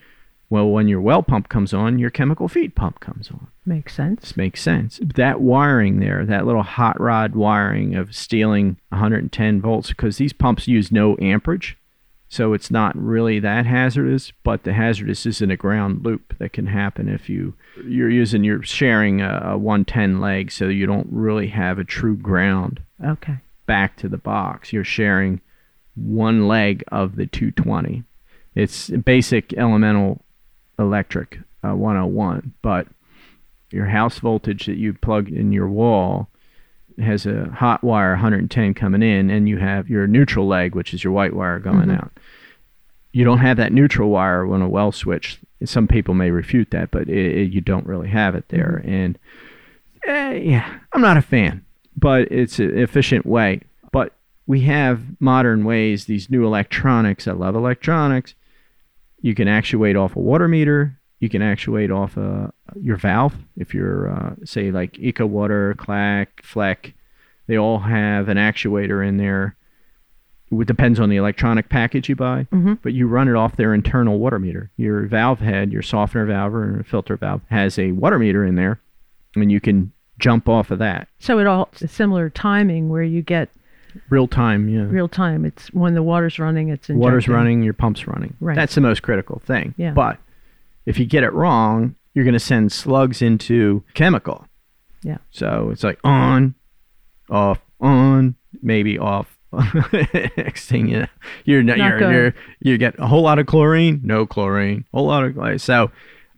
well, 0.49 0.67
when 0.69 0.89
your 0.89 0.99
well 0.99 1.23
pump 1.23 1.47
comes 1.47 1.73
on, 1.73 1.97
your 1.97 2.09
chemical 2.09 2.47
feed 2.49 2.75
pump 2.75 2.99
comes 2.99 3.29
on. 3.31 3.47
Makes 3.65 3.95
sense. 3.95 4.21
This 4.21 4.37
makes 4.37 4.61
sense. 4.61 4.99
That 5.01 5.39
wiring 5.39 5.99
there, 5.99 6.25
that 6.25 6.45
little 6.45 6.63
hot 6.63 6.99
rod 6.99 7.35
wiring 7.35 7.95
of 7.95 8.13
stealing 8.13 8.75
110 8.89 9.61
volts, 9.61 9.89
because 9.89 10.17
these 10.17 10.33
pumps 10.33 10.67
use 10.67 10.91
no 10.91 11.15
amperage, 11.21 11.77
so 12.27 12.51
it's 12.51 12.69
not 12.69 12.97
really 12.97 13.39
that 13.39 13.65
hazardous. 13.65 14.33
But 14.43 14.63
the 14.63 14.73
hazardous 14.73 15.25
is 15.25 15.41
in 15.41 15.51
a 15.51 15.55
ground 15.57 16.03
loop 16.03 16.37
that 16.39 16.51
can 16.51 16.67
happen 16.67 17.07
if 17.07 17.29
you 17.29 17.53
you're 17.85 18.09
using 18.09 18.43
you're 18.43 18.61
sharing 18.63 19.21
a, 19.21 19.51
a 19.53 19.57
110 19.57 20.19
leg, 20.19 20.51
so 20.51 20.67
you 20.67 20.85
don't 20.85 21.07
really 21.11 21.47
have 21.47 21.79
a 21.79 21.85
true 21.85 22.17
ground 22.17 22.81
Okay. 23.01 23.37
back 23.67 23.95
to 23.97 24.09
the 24.09 24.17
box. 24.17 24.73
You're 24.73 24.83
sharing 24.83 25.39
one 25.95 26.47
leg 26.47 26.83
of 26.91 27.15
the 27.15 27.25
220. 27.25 28.03
It's 28.55 28.89
basic 28.89 29.53
elemental 29.53 30.21
electric 30.79 31.39
uh, 31.63 31.75
101, 31.75 32.53
but 32.61 32.87
your 33.71 33.85
house 33.85 34.19
voltage 34.19 34.65
that 34.65 34.77
you 34.77 34.93
plug 34.93 35.29
in 35.29 35.51
your 35.53 35.67
wall 35.69 36.27
has 36.99 37.25
a 37.25 37.45
hot 37.49 37.83
wire 37.83 38.11
110 38.11 38.73
coming 38.73 39.01
in, 39.01 39.29
and 39.29 39.47
you 39.47 39.57
have 39.57 39.89
your 39.89 40.07
neutral 40.07 40.45
leg, 40.47 40.75
which 40.75 40.93
is 40.93 41.03
your 41.03 41.13
white 41.13 41.33
wire 41.33 41.59
going 41.59 41.87
Mhm. 41.87 41.97
out. 41.97 42.11
You 43.13 43.23
don't 43.23 43.39
have 43.39 43.57
that 43.57 43.71
neutral 43.73 44.09
wire 44.09 44.45
when 44.45 44.61
a 44.61 44.67
well 44.69 44.91
switch. 44.91 45.39
Some 45.63 45.87
people 45.87 46.13
may 46.13 46.31
refute 46.31 46.71
that, 46.71 46.91
but 46.91 47.07
it, 47.09 47.37
it, 47.37 47.51
you 47.51 47.61
don't 47.61 47.85
really 47.85 48.09
have 48.09 48.35
it 48.35 48.45
there. 48.49 48.81
And 48.85 49.17
eh, 50.05 50.33
yeah, 50.33 50.79
I'm 50.93 51.01
not 51.01 51.17
a 51.17 51.21
fan, 51.21 51.63
but 51.95 52.29
it's 52.31 52.59
an 52.59 52.77
efficient 52.77 53.25
way. 53.25 53.61
We 54.51 54.59
have 54.63 54.99
modern 55.21 55.63
ways, 55.63 56.05
these 56.07 56.29
new 56.29 56.45
electronics. 56.45 57.25
I 57.25 57.31
love 57.31 57.55
electronics. 57.55 58.35
You 59.21 59.33
can 59.33 59.47
actuate 59.47 59.95
off 59.95 60.17
a 60.17 60.19
water 60.19 60.49
meter. 60.49 60.99
You 61.21 61.29
can 61.29 61.41
actuate 61.41 61.89
off 61.89 62.17
uh, 62.17 62.47
your 62.75 62.97
valve. 62.97 63.33
If 63.55 63.73
you're, 63.73 64.09
uh, 64.11 64.35
say, 64.43 64.69
like 64.69 64.99
Eco 64.99 65.25
Water, 65.25 65.73
Clack, 65.77 66.43
Fleck, 66.43 66.93
they 67.47 67.57
all 67.57 67.79
have 67.79 68.27
an 68.27 68.35
actuator 68.35 69.07
in 69.07 69.15
there. 69.15 69.55
It 70.51 70.67
depends 70.67 70.99
on 70.99 71.07
the 71.07 71.15
electronic 71.15 71.69
package 71.69 72.09
you 72.09 72.17
buy, 72.17 72.45
Mhm. 72.51 72.79
but 72.81 72.91
you 72.91 73.07
run 73.07 73.29
it 73.29 73.35
off 73.37 73.55
their 73.55 73.73
internal 73.73 74.19
water 74.19 74.37
meter. 74.37 74.69
Your 74.75 75.03
valve 75.03 75.39
head, 75.39 75.71
your 75.71 75.81
softener 75.81 76.25
valve 76.25 76.53
or 76.53 76.83
filter 76.83 77.15
valve, 77.15 77.39
has 77.49 77.79
a 77.79 77.93
water 77.93 78.19
meter 78.19 78.43
in 78.43 78.55
there, 78.55 78.81
and 79.33 79.49
you 79.49 79.61
can 79.61 79.93
jump 80.19 80.49
off 80.49 80.71
of 80.71 80.77
that 80.79 81.07
So 81.19 81.39
it 81.39 81.47
all 81.47 81.69
similar 81.73 82.29
timing 82.29 82.89
where 82.89 83.01
you 83.01 83.21
get 83.21 83.47
real 84.09 84.27
time. 84.27 84.69
Yeah, 84.69 84.81
real 84.83 85.07
time. 85.07 85.45
It's 85.45 85.67
when 85.73 85.93
the 85.93 86.03
water's 86.03 86.39
running. 86.39 86.69
It's 86.69 86.89
injecting. 86.89 86.99
water's 86.99 87.27
running, 87.27 87.63
your 87.63 87.73
pump's 87.73 88.07
running. 88.07 88.35
Right. 88.39 88.55
That's 88.55 88.75
the 88.75 88.81
most 88.81 89.01
critical 89.01 89.39
thing. 89.45 89.73
Yeah. 89.77 89.91
But 89.91 90.17
if 90.85 90.99
you 90.99 91.05
get 91.05 91.23
it 91.23 91.33
wrong, 91.33 91.95
you're 92.13 92.25
going 92.25 92.33
to 92.33 92.39
send 92.39 92.71
slugs 92.71 93.21
into 93.21 93.83
chemical. 93.93 94.47
Yeah. 95.03 95.17
So 95.31 95.69
it's 95.71 95.83
like 95.83 95.99
on, 96.03 96.55
off, 97.29 97.59
on, 97.79 98.35
maybe 98.61 98.97
off. 98.97 99.37
Next 100.37 100.69
thing 100.69 100.87
you 100.87 100.99
know, 100.99 101.07
you're 101.43 101.61
not, 101.61 101.77
Not 101.77 101.89
you're, 101.89 101.99
good. 101.99 102.11
you're 102.11 102.33
you 102.61 102.77
get 102.77 102.95
a 102.97 103.07
whole 103.07 103.21
lot 103.21 103.37
of 103.37 103.47
chlorine, 103.47 103.99
no 104.01 104.25
chlorine, 104.25 104.85
whole 104.93 105.07
lot 105.07 105.25
of 105.25 105.35
like, 105.35 105.59
so 105.59 105.91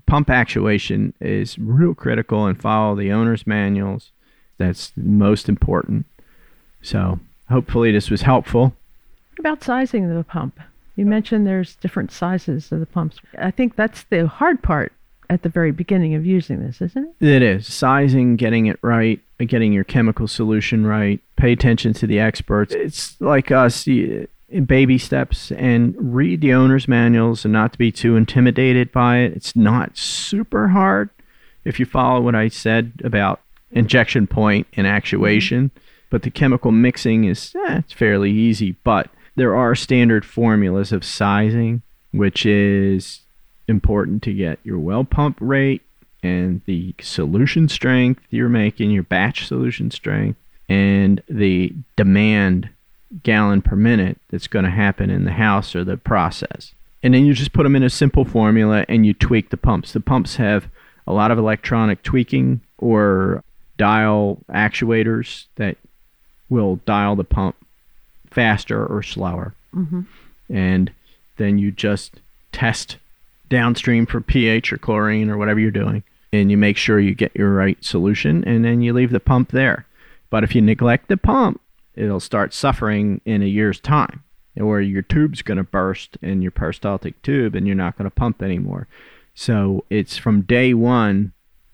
pump 0.08 0.30
actuation 0.32 1.14
is 1.22 1.58
real 1.60 1.94
critical 1.94 2.48
and 2.48 2.60
follow 2.60 2.96
the 2.96 3.12
owner's 3.12 3.46
manuals. 3.46 4.12
That's 4.58 4.94
most 4.96 5.48
important. 5.48 6.08
So 6.82 7.20
hopefully 7.54 7.92
this 7.92 8.10
was 8.10 8.24
helpful. 8.24 8.74
What 9.32 9.40
about 9.40 9.64
sizing 9.64 10.14
the 10.14 10.24
pump? 10.24 10.60
You 10.96 11.06
mentioned 11.06 11.48
there's 11.48 11.76
different 11.76 12.12
sizes 12.12 12.72
of 12.72 12.80
the 12.80 12.86
pumps. 12.86 13.20
I 13.38 13.52
think 13.52 13.76
that's 13.76 14.04
the 14.04 14.28
hard 14.28 14.62
part 14.62 14.92
at 15.30 15.44
the 15.44 15.50
very 15.50 15.72
beginning 15.72 16.16
of 16.16 16.26
using 16.26 16.66
this, 16.66 16.82
isn't 16.82 17.16
it? 17.20 17.28
It 17.28 17.42
is 17.42 17.72
sizing, 17.72 18.36
getting 18.36 18.66
it 18.66 18.78
right, 18.82 19.20
getting 19.38 19.72
your 19.72 19.84
chemical 19.84 20.28
solution 20.28 20.86
right. 20.86 21.20
Pay 21.36 21.54
attention 21.54 21.94
to 21.94 22.08
the 22.08 22.20
experts. 22.20 22.74
It's 22.74 23.20
like 23.22 23.52
us, 23.52 23.86
baby 23.86 24.98
steps, 24.98 25.52
and 25.52 25.96
read 25.98 26.42
the 26.42 26.54
owner's 26.54 26.88
manuals, 26.88 27.46
and 27.46 27.54
not 27.54 27.72
to 27.74 27.78
be 27.78 27.92
too 27.92 28.16
intimidated 28.16 28.92
by 28.92 29.20
it. 29.20 29.34
It's 29.34 29.56
not 29.56 29.98
super 29.98 30.68
hard 30.70 31.10
if 31.66 31.80
you 31.80 31.86
follow 31.86 32.22
what 32.22 32.36
I 32.36 32.50
said 32.50 33.02
about 33.04 33.42
injection 33.72 34.28
point 34.28 34.68
and 34.74 34.86
mm-hmm. 34.86 34.96
actuation. 34.96 35.72
But 36.14 36.22
the 36.22 36.30
chemical 36.30 36.72
mixing 36.72 37.24
is 37.24 37.56
eh, 37.56 37.80
it's 37.80 37.92
fairly 37.92 38.30
easy. 38.30 38.76
But 38.84 39.10
there 39.36 39.56
are 39.56 39.74
standard 39.74 40.24
formulas 40.24 40.92
of 40.92 41.04
sizing, 41.04 41.82
which 42.12 42.46
is 42.46 43.22
important 43.68 44.22
to 44.22 44.32
get 44.32 44.60
your 44.64 44.78
well 44.78 45.06
pump 45.06 45.38
rate 45.40 45.82
and 46.22 46.62
the 46.68 46.94
solution 47.02 47.68
strength 47.68 48.22
you're 48.30 48.48
making, 48.48 48.92
your 48.92 49.02
batch 49.02 49.48
solution 49.48 49.90
strength, 49.90 50.38
and 50.70 51.24
the 51.28 51.74
demand 51.96 52.70
gallon 53.24 53.64
per 53.64 53.76
minute 53.76 54.20
that's 54.30 54.46
going 54.46 54.66
to 54.66 54.72
happen 54.72 55.10
in 55.10 55.26
the 55.26 55.32
house 55.32 55.76
or 55.76 55.84
the 55.84 55.98
process. 55.98 56.76
And 57.02 57.16
then 57.16 57.26
you 57.26 57.34
just 57.34 57.54
put 57.54 57.64
them 57.64 57.76
in 57.76 57.82
a 57.82 57.90
simple 57.90 58.24
formula 58.24 58.86
and 58.88 59.04
you 59.04 59.16
tweak 59.16 59.50
the 59.50 59.58
pumps. 59.58 59.94
The 59.94 60.00
pumps 60.00 60.36
have 60.36 60.68
a 61.08 61.12
lot 61.12 61.32
of 61.32 61.40
electronic 61.40 62.04
tweaking 62.04 62.62
or 62.78 63.44
dial 63.78 64.38
actuators 64.52 65.46
that 65.56 65.78
will 66.54 66.76
dial 66.86 67.16
the 67.16 67.24
pump 67.24 67.56
faster 68.30 68.86
or 68.86 69.02
slower. 69.02 69.56
Mm-hmm. 69.76 70.02
And 70.50 70.92
then 71.38 71.58
you 71.58 71.72
just 71.72 72.22
test 72.52 72.98
downstream 73.50 74.06
for 74.06 74.22
pH 74.22 74.72
or 74.72 74.78
chlorine 74.78 75.32
or 75.32 75.38
whatever 75.38 75.60
you're 75.60 75.72
doing. 75.72 76.04
And 76.32 76.52
you 76.52 76.58
make 76.58 76.78
sure 76.78 77.00
you 77.00 77.16
get 77.16 77.36
your 77.36 77.54
right 77.54 77.84
solution 77.84 78.44
and 78.46 78.64
then 78.64 78.82
you 78.82 78.94
leave 78.94 79.12
the 79.12 79.20
pump 79.20 79.52
there. 79.52 79.88
But 80.30 80.44
if 80.44 80.54
you 80.54 80.62
neglect 80.62 81.08
the 81.08 81.18
pump, 81.18 81.60
it'll 81.96 82.20
start 82.20 82.54
suffering 82.54 83.20
in 83.26 83.42
a 83.42 83.48
year's 83.48 83.80
time, 83.80 84.24
or 84.60 84.80
your 84.80 85.02
tube's 85.02 85.42
going 85.42 85.58
to 85.58 85.64
burst 85.64 86.18
in 86.22 86.44
your 86.44 86.52
peristaltic 86.52 87.20
tube 87.24 87.56
and 87.56 87.66
you're 87.66 87.76
not 87.76 87.98
going 87.98 88.10
to 88.10 88.16
pump 88.16 88.44
anymore. 88.44 88.88
So 89.34 89.86
it's 89.90 90.18
from 90.18 90.42
day 90.42 90.76
one, 90.76 91.34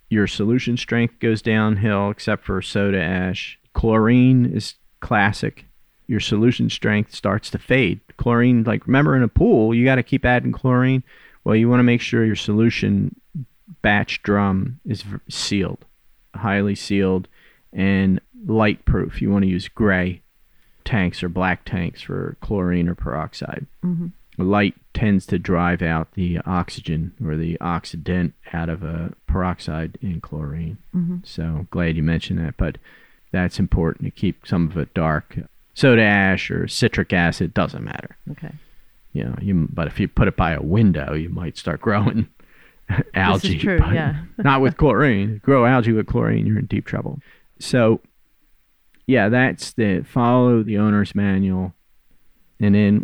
your 0.10 0.28
solution 0.28 0.78
strength 0.78 1.20
goes 1.20 1.42
downhill, 1.42 2.10
except 2.10 2.46
for 2.46 2.62
soda 2.62 3.02
ash. 3.02 3.59
Chlorine 3.80 4.46
is 4.46 4.74
classic. 5.00 5.64
Your 6.06 6.20
solution 6.20 6.70
strength 6.70 7.16
starts 7.16 7.50
to 7.52 7.58
fade. 7.58 8.02
Chlorine, 8.18 8.66
like 8.66 8.86
remember 8.86 9.16
in 9.16 9.24
a 9.24 9.30
pool, 9.30 9.74
you 9.74 9.86
got 9.86 9.96
to 9.96 10.04
keep 10.04 10.26
adding 10.26 10.52
chlorine. 10.52 11.02
Well, 11.46 11.56
you 11.56 11.70
want 11.70 11.80
to 11.80 11.86
make 11.86 12.02
sure 12.02 12.26
your 12.26 12.36
solution 12.36 13.16
batch 13.82 14.22
drum 14.22 14.82
is 14.86 15.06
sealed, 15.30 15.86
highly 16.36 16.76
sealed, 16.76 17.30
and 17.72 18.20
light 18.46 18.84
proof. 18.84 19.22
You 19.22 19.32
want 19.32 19.44
to 19.44 19.50
use 19.50 19.70
gray 19.70 20.24
tanks 20.84 21.24
or 21.24 21.30
black 21.30 21.64
tanks 21.64 22.02
for 22.02 22.36
chlorine 22.42 22.90
or 22.90 22.96
peroxide. 22.96 23.66
Mm-hmm. 23.82 24.08
Light 24.44 24.76
tends 24.94 25.26
to 25.28 25.40
drive 25.40 25.82
out 25.82 26.16
the 26.16 26.40
oxygen 26.46 27.14
or 27.24 27.38
the 27.38 27.58
oxidant 27.62 28.34
out 28.52 28.68
of 28.68 28.84
a 28.84 29.14
peroxide 29.26 29.98
in 30.02 30.20
chlorine. 30.20 30.80
Mm-hmm. 30.94 31.20
So 31.24 31.68
glad 31.72 31.96
you 31.96 32.04
mentioned 32.04 32.40
that, 32.40 32.58
but 32.58 32.78
that's 33.32 33.60
important 33.60 34.06
to 34.06 34.12
keep 34.12 34.48
some 34.48 34.70
of 34.70 34.78
it 34.78 34.94
dark. 34.94 35.38
Soda 35.74 36.02
ash 36.02 36.52
or 36.52 36.68
citric 36.68 37.14
acid 37.14 37.54
doesn't 37.54 37.84
matter. 37.84 38.18
Okay. 38.32 38.52
You 39.14 39.24
know, 39.24 39.36
you 39.42 39.68
but 39.72 39.88
if 39.88 40.00
you 40.00 40.08
put 40.08 40.28
it 40.28 40.36
by 40.36 40.52
a 40.52 40.62
window, 40.62 41.14
you 41.14 41.30
might 41.30 41.58
start 41.58 41.82
growing 41.82 42.28
algae. 43.14 43.54
That's 43.54 43.64
true, 43.64 43.80
yeah. 43.94 44.24
not 44.38 44.62
with 44.62 44.78
chlorine. 44.78 45.42
Grow 45.44 45.66
algae 45.66 45.94
with 45.94 46.08
chlorine, 46.08 46.46
you're 46.46 46.60
in 46.60 46.66
deep 46.66 46.86
trouble. 46.86 47.20
So, 47.60 48.02
yeah, 49.08 49.30
that's 49.30 49.74
the 49.74 50.04
follow 50.04 50.64
the 50.64 50.78
owner's 50.78 51.16
manual, 51.16 51.74
and 52.60 52.76
then 52.76 53.02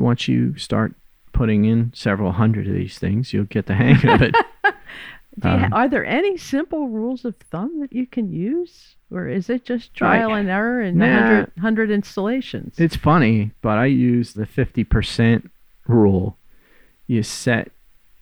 once 0.00 0.28
you 0.28 0.56
start 0.56 0.94
putting 1.32 1.64
in 1.64 1.92
several 1.94 2.32
hundred 2.32 2.66
of 2.66 2.74
these 2.74 2.98
things, 2.98 3.32
you'll 3.32 3.44
get 3.44 3.66
the 3.66 3.74
hang 3.74 4.06
of 4.08 4.22
it. 4.22 4.34
Do 5.38 5.48
you 5.48 5.56
ha- 5.58 5.64
Um, 5.66 5.72
are 5.72 5.88
there 5.88 6.04
any 6.04 6.36
simple 6.36 6.88
rules 6.88 7.24
of 7.24 7.36
thumb 7.36 7.80
that 7.80 7.92
you 7.92 8.06
can 8.06 8.32
use? 8.32 8.96
Or 9.12 9.26
is 9.28 9.50
it 9.50 9.64
just 9.64 9.94
trial 9.94 10.34
and 10.34 10.48
error 10.48 10.80
and 10.80 10.96
Nah. 10.98 11.06
100, 11.06 11.52
100 11.56 11.90
installations? 11.90 12.78
It's 12.78 12.96
funny, 12.96 13.50
but 13.62 13.78
I 13.78 13.86
use 13.86 14.34
the 14.34 14.46
50% 14.46 15.48
rule. 15.86 16.36
You 17.06 17.22
set, 17.24 17.70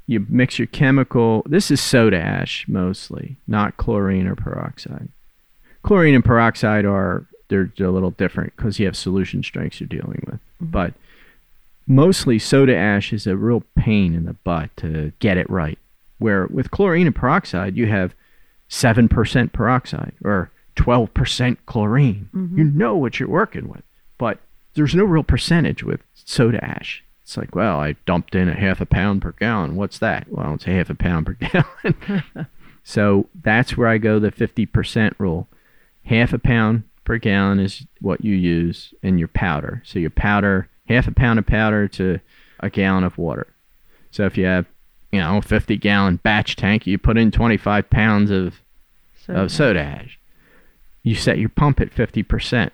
you 0.06 0.24
mix 0.28 0.58
your 0.58 0.66
chemical. 0.66 1.42
This 1.46 1.70
is 1.70 1.80
soda 1.80 2.18
ash 2.18 2.66
mostly, 2.68 3.36
not 3.46 3.76
chlorine 3.76 4.26
or 4.26 4.34
peroxide. 4.34 5.08
Chlorine 5.82 6.14
and 6.14 6.24
peroxide 6.24 6.84
are 6.86 7.26
they're, 7.48 7.70
they're 7.76 7.86
a 7.86 7.90
little 7.90 8.10
different 8.12 8.54
because 8.56 8.78
you 8.78 8.86
have 8.86 8.96
solution 8.96 9.42
strengths 9.42 9.80
you're 9.80 9.88
dealing 9.88 10.22
with. 10.26 10.40
Mhm. 10.62 10.70
But 10.70 10.94
mostly 11.86 12.38
soda 12.38 12.76
ash 12.76 13.12
is 13.12 13.26
a 13.26 13.36
real 13.36 13.62
pain 13.74 14.14
in 14.14 14.24
the 14.24 14.34
butt 14.34 14.70
to 14.78 15.12
get 15.18 15.36
it 15.36 15.48
right. 15.50 15.78
Where 16.18 16.46
with 16.48 16.70
chlorine 16.70 17.06
and 17.06 17.14
peroxide, 17.16 17.76
you 17.76 17.86
have 17.86 18.14
7% 18.68 19.52
peroxide 19.52 20.14
or 20.24 20.50
12% 20.76 21.56
chlorine. 21.66 22.28
Mhm. 22.34 22.58
You 22.58 22.64
know 22.64 22.96
what 22.96 23.18
you're 23.18 23.28
working 23.28 23.68
with. 23.68 23.82
But 24.18 24.40
there's 24.74 24.94
no 24.94 25.04
real 25.04 25.22
percentage 25.22 25.82
with 25.82 26.02
soda 26.14 26.62
ash. 26.64 27.02
It's 27.22 27.36
like, 27.36 27.54
well, 27.54 27.80
I 27.80 27.94
dumped 28.06 28.34
in 28.34 28.48
a 28.48 28.54
half 28.54 28.80
a 28.80 28.86
pound 28.86 29.22
per 29.22 29.32
gallon. 29.32 29.76
What's 29.76 29.98
that? 29.98 30.26
Well, 30.30 30.54
it's 30.54 30.66
a 30.66 30.70
half 30.70 30.88
a 30.90 30.94
pound 30.94 31.26
per 31.26 31.32
gallon. 31.40 32.22
so 32.84 33.28
that's 33.42 33.76
where 33.76 33.88
I 33.88 33.98
go 33.98 34.18
the 34.18 34.32
50% 34.32 35.14
rule. 35.18 35.46
Half 36.04 36.32
a 36.32 36.38
pound 36.38 36.84
per 37.04 37.18
gallon 37.18 37.58
is 37.58 37.86
what 38.00 38.24
you 38.24 38.34
use 38.34 38.94
in 39.02 39.18
your 39.18 39.28
powder. 39.28 39.82
So 39.84 39.98
your 39.98 40.10
powder, 40.10 40.68
half 40.88 41.06
a 41.06 41.12
pound 41.12 41.38
of 41.38 41.46
powder 41.46 41.86
to 41.88 42.20
a 42.60 42.70
gallon 42.70 43.04
of 43.04 43.18
water. 43.18 43.46
So 44.10 44.24
if 44.24 44.38
you 44.38 44.46
have, 44.46 44.66
you 45.12 45.20
know, 45.20 45.38
a 45.38 45.42
50 45.42 45.76
gallon 45.76 46.16
batch 46.16 46.56
tank, 46.56 46.86
you 46.86 46.98
put 46.98 47.16
in 47.18 47.30
25 47.30 47.88
pounds 47.90 48.30
of 48.30 48.60
so, 49.26 49.34
of 49.34 49.50
soda 49.50 49.80
ash. 49.80 50.18
You 51.02 51.14
set 51.14 51.38
your 51.38 51.48
pump 51.48 51.80
at 51.80 51.90
50%. 51.94 52.70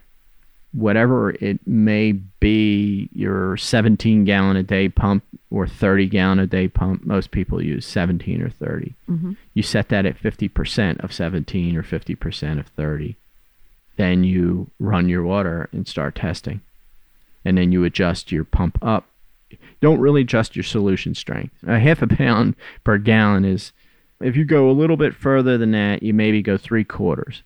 Whatever 0.73 1.31
it 1.31 1.65
may 1.67 2.13
be, 2.13 3.09
your 3.13 3.57
17 3.57 4.25
gallon 4.25 4.57
a 4.57 4.65
day 4.65 4.89
pump 4.89 5.23
or 5.51 5.69
30 5.69 6.07
gallon 6.07 6.41
a 6.41 6.49
day 6.49 6.67
pump, 6.67 7.05
most 7.07 7.31
people 7.31 7.63
use 7.63 7.87
17 7.87 8.43
or 8.43 8.51
30. 8.51 8.95
Mhm. 9.09 9.37
You 9.53 9.63
set 9.63 9.89
that 9.91 10.05
at 10.05 10.19
50% 10.19 10.99
of 10.99 11.13
17 11.13 11.77
or 11.77 11.85
50% 11.85 12.59
of 12.59 12.67
30. 12.67 13.15
Then 13.97 14.25
you 14.25 14.69
run 14.81 15.09
your 15.09 15.23
water 15.23 15.69
and 15.71 15.87
start 15.87 16.17
testing. 16.17 16.61
And 17.45 17.57
then 17.57 17.71
you 17.71 17.85
adjust 17.85 18.33
your 18.33 18.43
pump 18.43 18.77
up. 18.83 19.07
Don't 19.81 20.01
really 20.01 20.23
adjust 20.23 20.57
your 20.57 20.63
solution 20.63 21.15
strength. 21.15 21.55
A 21.67 21.79
half 21.79 22.03
a 22.03 22.07
pound 22.07 22.55
per 22.85 22.99
gallon 22.99 23.45
is 23.45 23.73
if 24.21 24.37
you 24.37 24.45
go 24.45 24.71
a 24.71 24.73
little 24.73 24.97
bit 24.97 25.15
further 25.15 25.59
than 25.59 25.73
that, 25.73 26.03
you 26.03 26.15
maybe 26.15 26.43
go 26.43 26.57
three 26.57 26.85
quarters. 26.85 27.43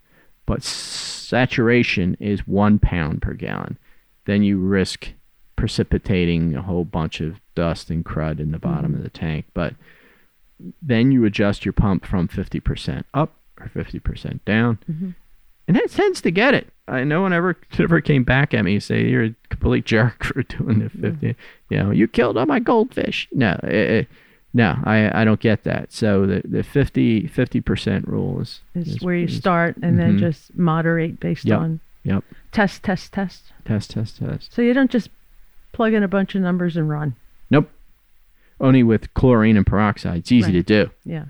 But 0.47 0.63
saturation 0.63 2.17
is 2.21 2.47
one 2.47 2.79
pound 2.79 3.23
per 3.23 3.35
gallon. 3.35 3.79
Then 4.25 4.43
you 4.43 4.59
risk 4.59 5.13
precipitating 5.57 6.55
a 6.55 6.63
whole 6.63 6.85
bunch 6.85 7.21
of 7.21 7.41
dust 7.55 7.91
and 7.91 8.05
crud 8.05 8.39
in 8.41 8.53
the 8.53 8.59
bottom 8.59 8.95
of 8.95 9.03
the 9.03 9.11
tank. 9.11 9.47
But 9.55 9.75
then 10.81 11.13
you 11.13 11.25
adjust 11.25 11.65
your 11.65 11.73
pump 11.73 12.07
from 12.07 12.29
50% 12.29 13.05
up 13.15 13.35
or 13.61 13.69
50% 13.69 14.45
down. 14.45 14.79
Mhm. 14.91 15.15
And 15.69 15.77
that 15.77 15.91
tends 15.91 16.21
to 16.23 16.31
get 16.31 16.55
it. 16.55 16.67
I 16.89 17.05
no 17.05 17.21
one 17.21 17.33
ever 17.35 17.57
ever 17.79 18.01
came 18.01 18.25
back 18.25 18.55
at 18.55 18.65
me 18.65 18.75
and 18.75 18.83
say 18.83 19.05
you're 19.07 19.25
a 19.25 19.35
complete 19.51 19.85
jerk 19.85 20.25
for 20.25 20.43
doing 20.43 20.79
the 20.81 20.89
50. 20.91 21.37
You 21.69 21.77
know, 21.79 21.91
you 21.91 22.09
killed 22.09 22.37
all 22.39 22.47
my 22.47 22.59
goldfish. 22.59 23.29
No, 23.33 23.61
eh, 23.65 24.01
eh, 24.01 24.05
no, 24.55 24.77
I, 24.85 25.21
I 25.21 25.25
don't 25.25 25.39
get 25.41 25.65
that. 25.65 25.93
So 25.93 26.25
the, 26.27 26.41
the 26.45 26.63
50 26.65 27.29
percent 27.61 28.09
rule 28.09 28.41
is, 28.41 28.61
is 28.75 29.01
where 29.03 29.15
you 29.15 29.29
start 29.29 29.77
and 29.83 29.95
Mhm. 29.95 29.99
then 29.99 30.19
just 30.19 30.57
moderate 30.57 31.21
based 31.21 31.45
Yep. 31.45 31.61
on 31.61 31.81
Yep. 32.05 32.25
test, 32.53 32.83
test, 32.83 33.13
test. 33.13 33.53
Test, 33.67 33.91
test, 33.91 34.17
test. 34.19 34.55
So 34.55 34.63
you 34.63 34.73
don't 34.73 34.91
just 34.91 35.11
plug 35.73 35.93
in 35.93 36.03
a 36.03 36.09
bunch 36.09 36.35
of 36.35 36.41
numbers 36.41 36.75
and 36.79 36.89
run. 36.89 37.15
Nope. 37.51 37.71
Only 38.61 38.83
with 38.83 39.13
chlorine 39.13 39.59
and 39.59 39.67
peroxide. 39.67 40.19
It's 40.21 40.33
easy 40.33 40.47
Right. 40.55 40.67
to 40.67 40.85
do. 40.87 40.91
Yeah. 41.05 41.25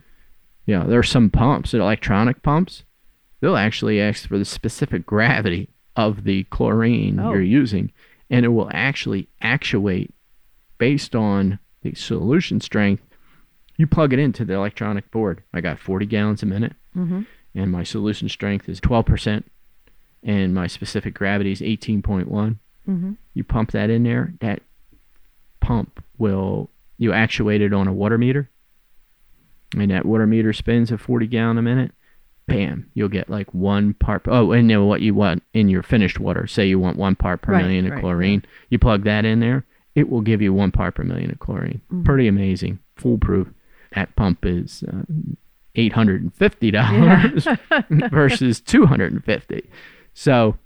Yeah, 0.67 0.85
there 0.85 0.99
are 1.01 1.03
some 1.03 1.29
pumps, 1.31 1.75
electronic 1.75 2.43
pumps. 2.43 2.85
They'll 3.41 3.57
actually 3.57 4.01
ask 4.01 4.29
for 4.29 4.39
the 4.39 4.45
specific 4.45 5.07
gravity 5.07 5.69
of 5.97 6.25
the 6.25 6.45
chlorine 6.45 7.19
Oh. 7.21 7.33
you're 7.33 7.43
using, 7.43 7.93
and 8.31 8.45
it 8.45 8.49
will 8.49 8.71
actually 8.73 9.29
actuate 9.41 10.13
based 10.79 11.15
on 11.15 11.59
the 11.83 11.95
solution 11.95 12.61
strength. 12.61 13.03
You 13.77 13.87
plug 13.87 14.13
it 14.13 14.19
into 14.19 14.45
the 14.45 14.55
electronic 14.55 15.11
board. 15.11 15.43
I 15.53 15.61
got 15.61 15.79
40 15.79 16.07
gallons 16.07 16.43
a 16.43 16.47
minute, 16.47 16.75
hmm 16.95 17.23
and 17.55 17.73
my 17.73 17.83
solution 17.83 18.29
strength 18.29 18.69
is 18.69 18.81
12%, 18.81 19.43
and 20.23 20.55
my 20.55 20.67
specific 20.67 21.15
gravity 21.15 21.51
is 21.51 21.61
18.1. 21.61 22.57
hmm 22.85 23.13
You 23.35 23.43
pump 23.45 23.73
that 23.73 23.91
in 23.91 24.03
there, 24.05 24.35
that 24.41 24.63
pump 25.61 26.03
will, 26.19 26.71
you 26.99 27.13
actuate 27.13 27.63
it 27.63 27.73
on 27.73 27.89
a 27.89 27.93
water 27.93 28.19
meter, 28.19 28.51
and 29.77 29.91
that 29.91 30.05
water 30.07 30.27
meter 30.27 30.53
spins 30.53 30.93
at 30.93 31.01
40 31.01 31.27
gallon 31.27 31.59
a 31.59 31.63
minute. 31.63 31.93
Bam, 32.49 32.91
you'll 32.95 33.09
get 33.09 33.29
like 33.31 33.53
one 33.55 33.95
part. 33.95 34.23
Oh, 34.27 34.53
and 34.53 34.69
then 34.69 34.87
what 34.87 35.01
you 35.01 35.15
want 35.15 35.43
in 35.55 35.69
your 35.69 35.83
finished 35.83 36.19
water, 36.19 36.47
say 36.47 36.67
you 36.67 36.79
want 36.79 36.97
one 36.99 37.15
part 37.15 37.43
per 37.43 37.53
Right, 37.53 37.63
million 37.63 37.87
of 37.87 37.93
right, 37.93 38.01
chlorine, 38.01 38.45
you 38.71 38.79
plug 38.79 39.05
that 39.05 39.25
in 39.25 39.41
there, 39.41 39.65
it 39.95 40.09
will 40.09 40.21
give 40.23 40.41
you 40.43 40.53
one 40.53 40.71
part 40.73 40.95
per 40.95 41.05
million 41.05 41.31
of 41.31 41.39
chlorine. 41.39 41.81
Mhm. 41.93 42.05
Pretty 42.05 42.27
amazing, 42.29 42.79
foolproof. 42.97 43.49
That 43.95 44.15
pump 44.17 44.45
is 44.45 44.83
uh, 44.87 45.03
$850 45.77 46.73
Yeah. 46.73 48.09
versus 48.11 48.61
250 48.61 49.71
So 50.15 50.57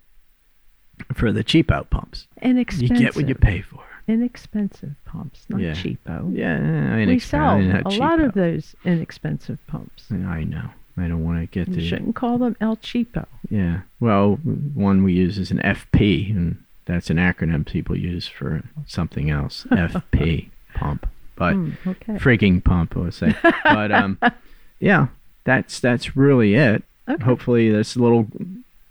for 1.14 1.32
the 1.32 1.42
cheap 1.44 1.70
out 1.70 1.90
pumps, 1.90 2.26
Inexpensive. 2.40 2.96
you 2.96 3.04
get 3.04 3.16
what 3.16 3.28
you 3.28 3.34
pay 3.34 3.60
for. 3.60 3.80
Inexpensive 4.08 4.94
pumps, 5.04 5.46
not 5.48 5.60
Yeah. 5.60 5.72
cheapo. 5.74 6.36
Yeah, 6.36 6.56
inexpensive. 6.96 7.08
We 7.08 7.18
sell 7.20 7.82
a 7.86 7.90
lot 7.98 8.20
of 8.20 8.34
those 8.34 8.74
inexpensive 8.84 9.58
pumps. 9.68 10.10
I 10.10 10.42
know. 10.44 10.70
I 10.96 11.08
don't 11.08 11.24
want 11.24 11.40
to 11.40 11.46
get 11.46 11.68
You 11.68 11.76
the 11.76 11.88
shouldn't 11.88 12.14
call 12.16 12.38
them 12.38 12.56
El 12.60 12.76
Cheapo. 12.76 13.26
yeah. 13.50 13.80
Well, 14.00 14.36
one 14.74 15.02
we 15.04 15.12
use 15.14 15.38
is 15.38 15.50
an 15.50 15.58
FP, 15.58 16.30
and 16.30 16.62
that's 16.84 17.08
an 17.10 17.16
acronym 17.16 17.64
people 17.66 17.96
use 17.96 18.26
for 18.28 18.62
something 18.86 19.30
else. 19.30 19.64
FP 19.70 20.50
pump, 20.74 21.08
but 21.36 21.54
Hmm, 21.54 21.70
okay. 21.86 22.12
frigging 22.14 22.62
pump, 22.62 22.96
I 22.96 23.00
would 23.00 23.14
say. 23.14 23.34
but 23.64 23.90
um, 23.92 24.18
yeah, 24.80 25.06
that's 25.44 25.80
that's 25.80 26.16
really 26.16 26.54
it. 26.54 26.82
Okay. 27.08 27.24
Hopefully, 27.24 27.70
this 27.70 27.96
little 27.96 28.26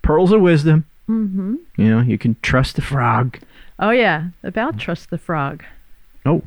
pearls 0.02 0.32
of 0.32 0.40
wisdom. 0.40 0.84
hmm 1.06 1.56
You 1.76 1.88
know, 1.88 2.00
you 2.00 2.18
can 2.18 2.36
trust 2.42 2.76
the 2.76 2.82
frog. 2.82 3.38
Oh 3.78 3.90
yeah, 3.90 4.28
about 4.42 4.78
trust 4.78 5.10
the 5.10 5.18
frog. 5.18 5.64
Oh, 6.26 6.42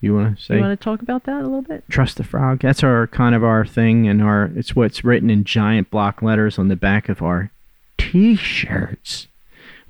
you 0.00 0.14
want 0.14 0.36
to 0.38 0.42
say 0.42 0.56
You 0.56 0.60
want 0.62 0.78
to 0.78 0.84
talk 0.84 1.02
about 1.02 1.24
that 1.24 1.40
a 1.40 1.44
little 1.44 1.62
bit? 1.62 1.84
trust 1.88 2.16
the 2.16 2.24
frog? 2.24 2.60
That's 2.60 2.82
our 2.84 3.06
kind 3.06 3.34
of 3.34 3.42
our 3.42 3.64
thing, 3.66 4.06
and 4.08 4.22
our 4.22 4.50
it's 4.56 4.76
what's 4.76 5.04
written 5.04 5.30
in 5.30 5.44
giant 5.44 5.90
block 5.90 6.22
letters 6.22 6.58
on 6.58 6.68
the 6.68 6.76
back 6.76 7.08
of 7.08 7.22
our 7.22 7.50
T-shirts. 7.98 9.28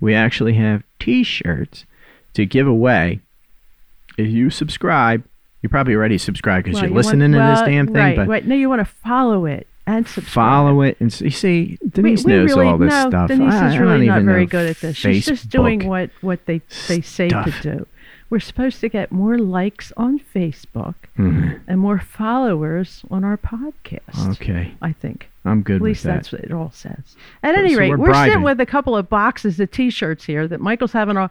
We 0.01 0.14
actually 0.14 0.55
have 0.55 0.83
T-shirts 0.99 1.85
to 2.35 2.45
give 2.47 2.66
away. 2.66 3.21
If 4.19 4.29
you 4.29 4.51
subscribe, 4.51 5.25
you're 5.62 5.71
probably 5.71 5.95
already 5.95 6.19
subscribed 6.19 6.64
because 6.64 6.75
Well, 6.77 6.83
you're 6.85 6.88
you 6.90 6.95
want- 6.95 7.07
listening 7.07 7.33
to 7.33 7.38
this 7.38 7.61
damn 7.61 7.87
thing. 7.87 7.95
Right, 7.97 8.16
but 8.16 8.29
right. 8.29 8.47
No, 8.47 8.55
you 8.55 8.69
want 8.69 8.81
to 8.81 8.85
follow 8.85 9.47
it 9.47 9.66
and 9.87 10.07
subscribe. 10.07 10.33
follow 10.33 10.83
it 10.83 10.97
and 11.01 11.11
s- 11.12 11.21
you 11.21 11.31
see 11.31 11.79
Denise 11.88 12.25
we 12.25 12.33
knows 12.33 12.51
really, 12.51 12.66
all 12.66 12.79
this 12.79 12.90
no, 12.90 13.09
stuff. 13.09 13.29
Denise 13.29 13.55
I, 13.55 13.73
is 13.73 13.79
really 13.79 14.07
not 14.07 14.23
very 14.23 14.47
good 14.47 14.69
at 14.71 14.81
this. 14.81 14.97
She's 14.97 15.27
just 15.27 15.49
doing 15.49 15.87
what, 15.87 16.11
what 16.21 16.45
they, 16.47 16.61
they 16.88 17.01
say 17.01 17.29
to 17.29 17.55
do. 17.62 17.87
We're 18.29 18.41
supposed 18.41 18.81
to 18.81 18.89
get 18.89 19.12
more 19.12 19.39
likes 19.39 19.93
on 19.97 20.19
Facebook 20.19 20.95
Mhm. 21.17 21.61
and 21.69 21.81
more 21.81 21.99
followers 22.01 23.05
on 23.11 23.23
our 23.23 23.37
podcast. 23.37 24.31
Okay, 24.33 24.75
I 24.83 24.93
think. 24.93 25.31
I'm 25.45 25.62
good 25.62 25.77
At 25.77 25.83
least 25.83 26.03
that. 26.05 26.15
that's 26.15 26.33
what 26.33 26.41
it 26.43 26.51
all 26.53 26.73
says. 26.73 27.17
At 27.45 27.55
So- 27.55 27.61
any 27.61 27.75
so 27.75 27.79
rate, 27.79 27.91
we're 27.91 27.99
we're, 27.99 28.15
sitting 28.15 28.43
with 28.43 28.61
a 28.61 28.67
couple 28.67 28.97
of 28.97 29.09
boxes 29.09 29.61
of 29.61 29.71
T-shirts 29.71 30.25
here 30.25 30.49
that 30.49 30.61
Michael's 30.61 30.93
having 30.93 31.17
a 31.17 31.31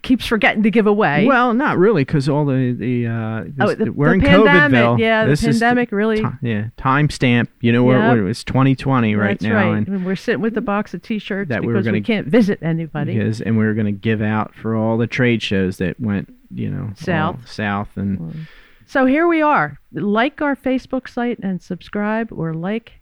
keeps 0.00 0.24
forgetting 0.26 0.62
to 0.62 0.70
give 0.70 0.86
away. 0.86 1.26
Well, 1.26 1.52
not 1.52 1.76
really, 1.76 2.02
because 2.04 2.28
all 2.28 2.46
the 2.46 2.72
the, 2.72 3.06
uh, 3.06 3.44
this, 3.44 3.52
oh, 3.60 3.74
the, 3.74 3.92
we're 3.92 4.08
the 4.08 4.14
in 4.14 4.20
pandemic. 4.22 4.80
COVIDville. 4.80 4.98
Yeah, 4.98 5.24
the 5.24 5.30
this 5.30 5.44
is 5.44 5.60
pandemic 5.60 5.92
really. 5.92 6.16
ti- 6.16 6.28
yeah, 6.40 6.68
timestamp. 6.78 7.48
You 7.60 7.72
know, 7.72 7.90
Yep. 7.90 8.16
we're, 8.16 8.28
it's 8.28 8.42
2020 8.44 9.14
right 9.16 9.30
that's 9.38 9.42
now, 9.42 9.54
right. 9.54 9.76
and 9.76 9.86
And 9.88 10.06
we're 10.06 10.16
sitting 10.16 10.40
with 10.40 10.56
a 10.56 10.62
box 10.62 10.94
of 10.94 11.02
T-shirts 11.02 11.50
That 11.50 11.60
we 11.62 11.72
because 11.74 11.84
we 11.86 11.92
gonna- 11.92 12.02
can't 12.02 12.26
visit 12.26 12.58
anybody. 12.62 13.14
because 13.18 13.40
and 13.42 13.58
we 13.58 13.66
are 13.66 13.74
going 13.74 13.86
to 13.86 13.92
give 13.92 14.22
out 14.22 14.54
for 14.54 14.74
all 14.74 14.96
the 14.96 15.06
trade 15.06 15.42
shows 15.42 15.76
that 15.76 16.00
went, 16.00 16.32
you 16.50 16.70
know, 16.70 16.92
South. 16.96 17.46
south, 17.48 17.90
and 17.96 18.46
So 18.86 19.04
here 19.06 19.26
we 19.28 19.42
are. 19.42 19.78
Like 19.92 20.40
our 20.40 20.56
Facebook 20.56 21.08
site 21.08 21.38
and 21.40 21.60
subscribe, 21.62 22.28
or 22.32 22.54
like 22.54 23.00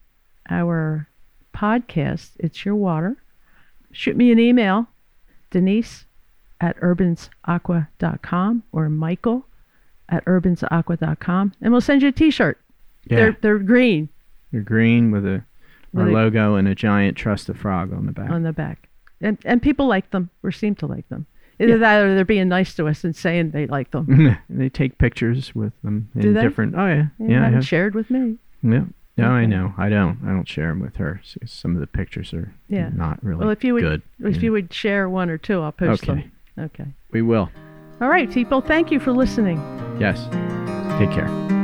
our 0.48 1.06
podcast. 1.54 2.30
It's 2.38 2.64
your 2.64 2.74
water. 2.74 3.16
Shoot 3.92 4.16
me 4.16 4.30
an 4.32 4.38
email, 4.38 4.88
Denise 5.50 6.06
at 6.60 6.76
urbansaqua.com 6.80 8.62
or 8.72 8.88
Michael 8.88 9.46
at 10.08 10.24
urbansaqua.com, 10.24 11.52
and 11.60 11.72
we'll 11.72 11.80
send 11.80 12.02
you 12.02 12.08
a 12.08 12.12
T-shirt. 12.12 12.58
Yeah. 13.08 13.16
They're 13.16 13.36
they're 13.40 13.58
green 13.58 14.08
They're 14.52 14.60
green 14.60 15.10
with 15.10 15.24
a 15.24 15.42
our 15.96 16.04
With 16.04 16.08
a- 16.08 16.12
logo 16.12 16.54
and 16.56 16.68
a 16.68 16.74
giant 16.74 17.16
trust 17.16 17.46
the 17.46 17.54
frog 17.54 17.92
on 17.92 18.06
the 18.06 18.12
back. 18.12 18.30
on 18.30 18.42
the 18.42 18.52
back, 18.52 18.88
and 19.20 19.38
and 19.44 19.62
people 19.62 19.86
like 19.86 20.10
them 20.10 20.30
or 20.42 20.52
seem 20.52 20.74
to 20.76 20.86
like 20.86 21.08
them. 21.08 21.26
Either 21.58 21.78
that 21.78 22.02
or 22.02 22.14
they're 22.14 22.24
being 22.24 22.48
nice 22.48 22.74
to 22.74 22.88
us 22.88 23.04
and 23.04 23.14
saying 23.14 23.50
they 23.50 23.66
like 23.66 23.90
them. 23.90 24.36
they 24.50 24.68
take 24.70 24.96
pictures 24.98 25.54
with 25.54 25.72
them 25.82 26.08
in 26.14 26.20
Do 26.22 26.32
they? 26.32 26.42
different. 26.42 26.74
Oh 26.76 26.86
yeah, 26.86 27.06
yeah. 27.18 27.40
I 27.42 27.44
haven't 27.46 27.62
shared 27.62 27.94
with 27.94 28.10
me. 28.10 28.36
yeah. 28.62 28.84
No, 29.16 29.28
I 29.32 29.44
know. 29.44 29.74
I 29.76 29.90
don't. 29.90 30.18
I 30.24 30.28
don't 30.28 30.48
share 30.48 30.68
them 30.68 30.80
with 30.80 30.96
her. 30.96 31.20
Some 31.44 31.74
of 31.74 31.80
the 31.80 31.86
pictures 31.86 32.32
are 32.32 32.54
Yeah. 32.68 32.88
not 32.94 33.22
really 33.22 33.40
Well, 33.40 33.50
if 33.50 33.62
you 33.62 33.74
would, 33.74 33.82
good. 33.82 34.02
if 34.20 34.36
Yeah. 34.36 34.42
you 34.42 34.52
would 34.52 34.72
share 34.72 35.10
one 35.10 35.28
or 35.28 35.36
two, 35.36 35.60
I'll 35.60 35.72
post 35.72 36.04
Okay. 36.04 36.22
them. 36.22 36.32
Okay. 36.60 36.86
we 37.10 37.22
will. 37.22 37.50
All 38.00 38.08
right, 38.08 38.30
people. 38.30 38.60
Thank 38.60 38.90
you 38.90 39.00
for 39.00 39.12
listening. 39.12 39.58
Yes. 39.98 40.18
Take 40.98 41.10
care. 41.10 41.59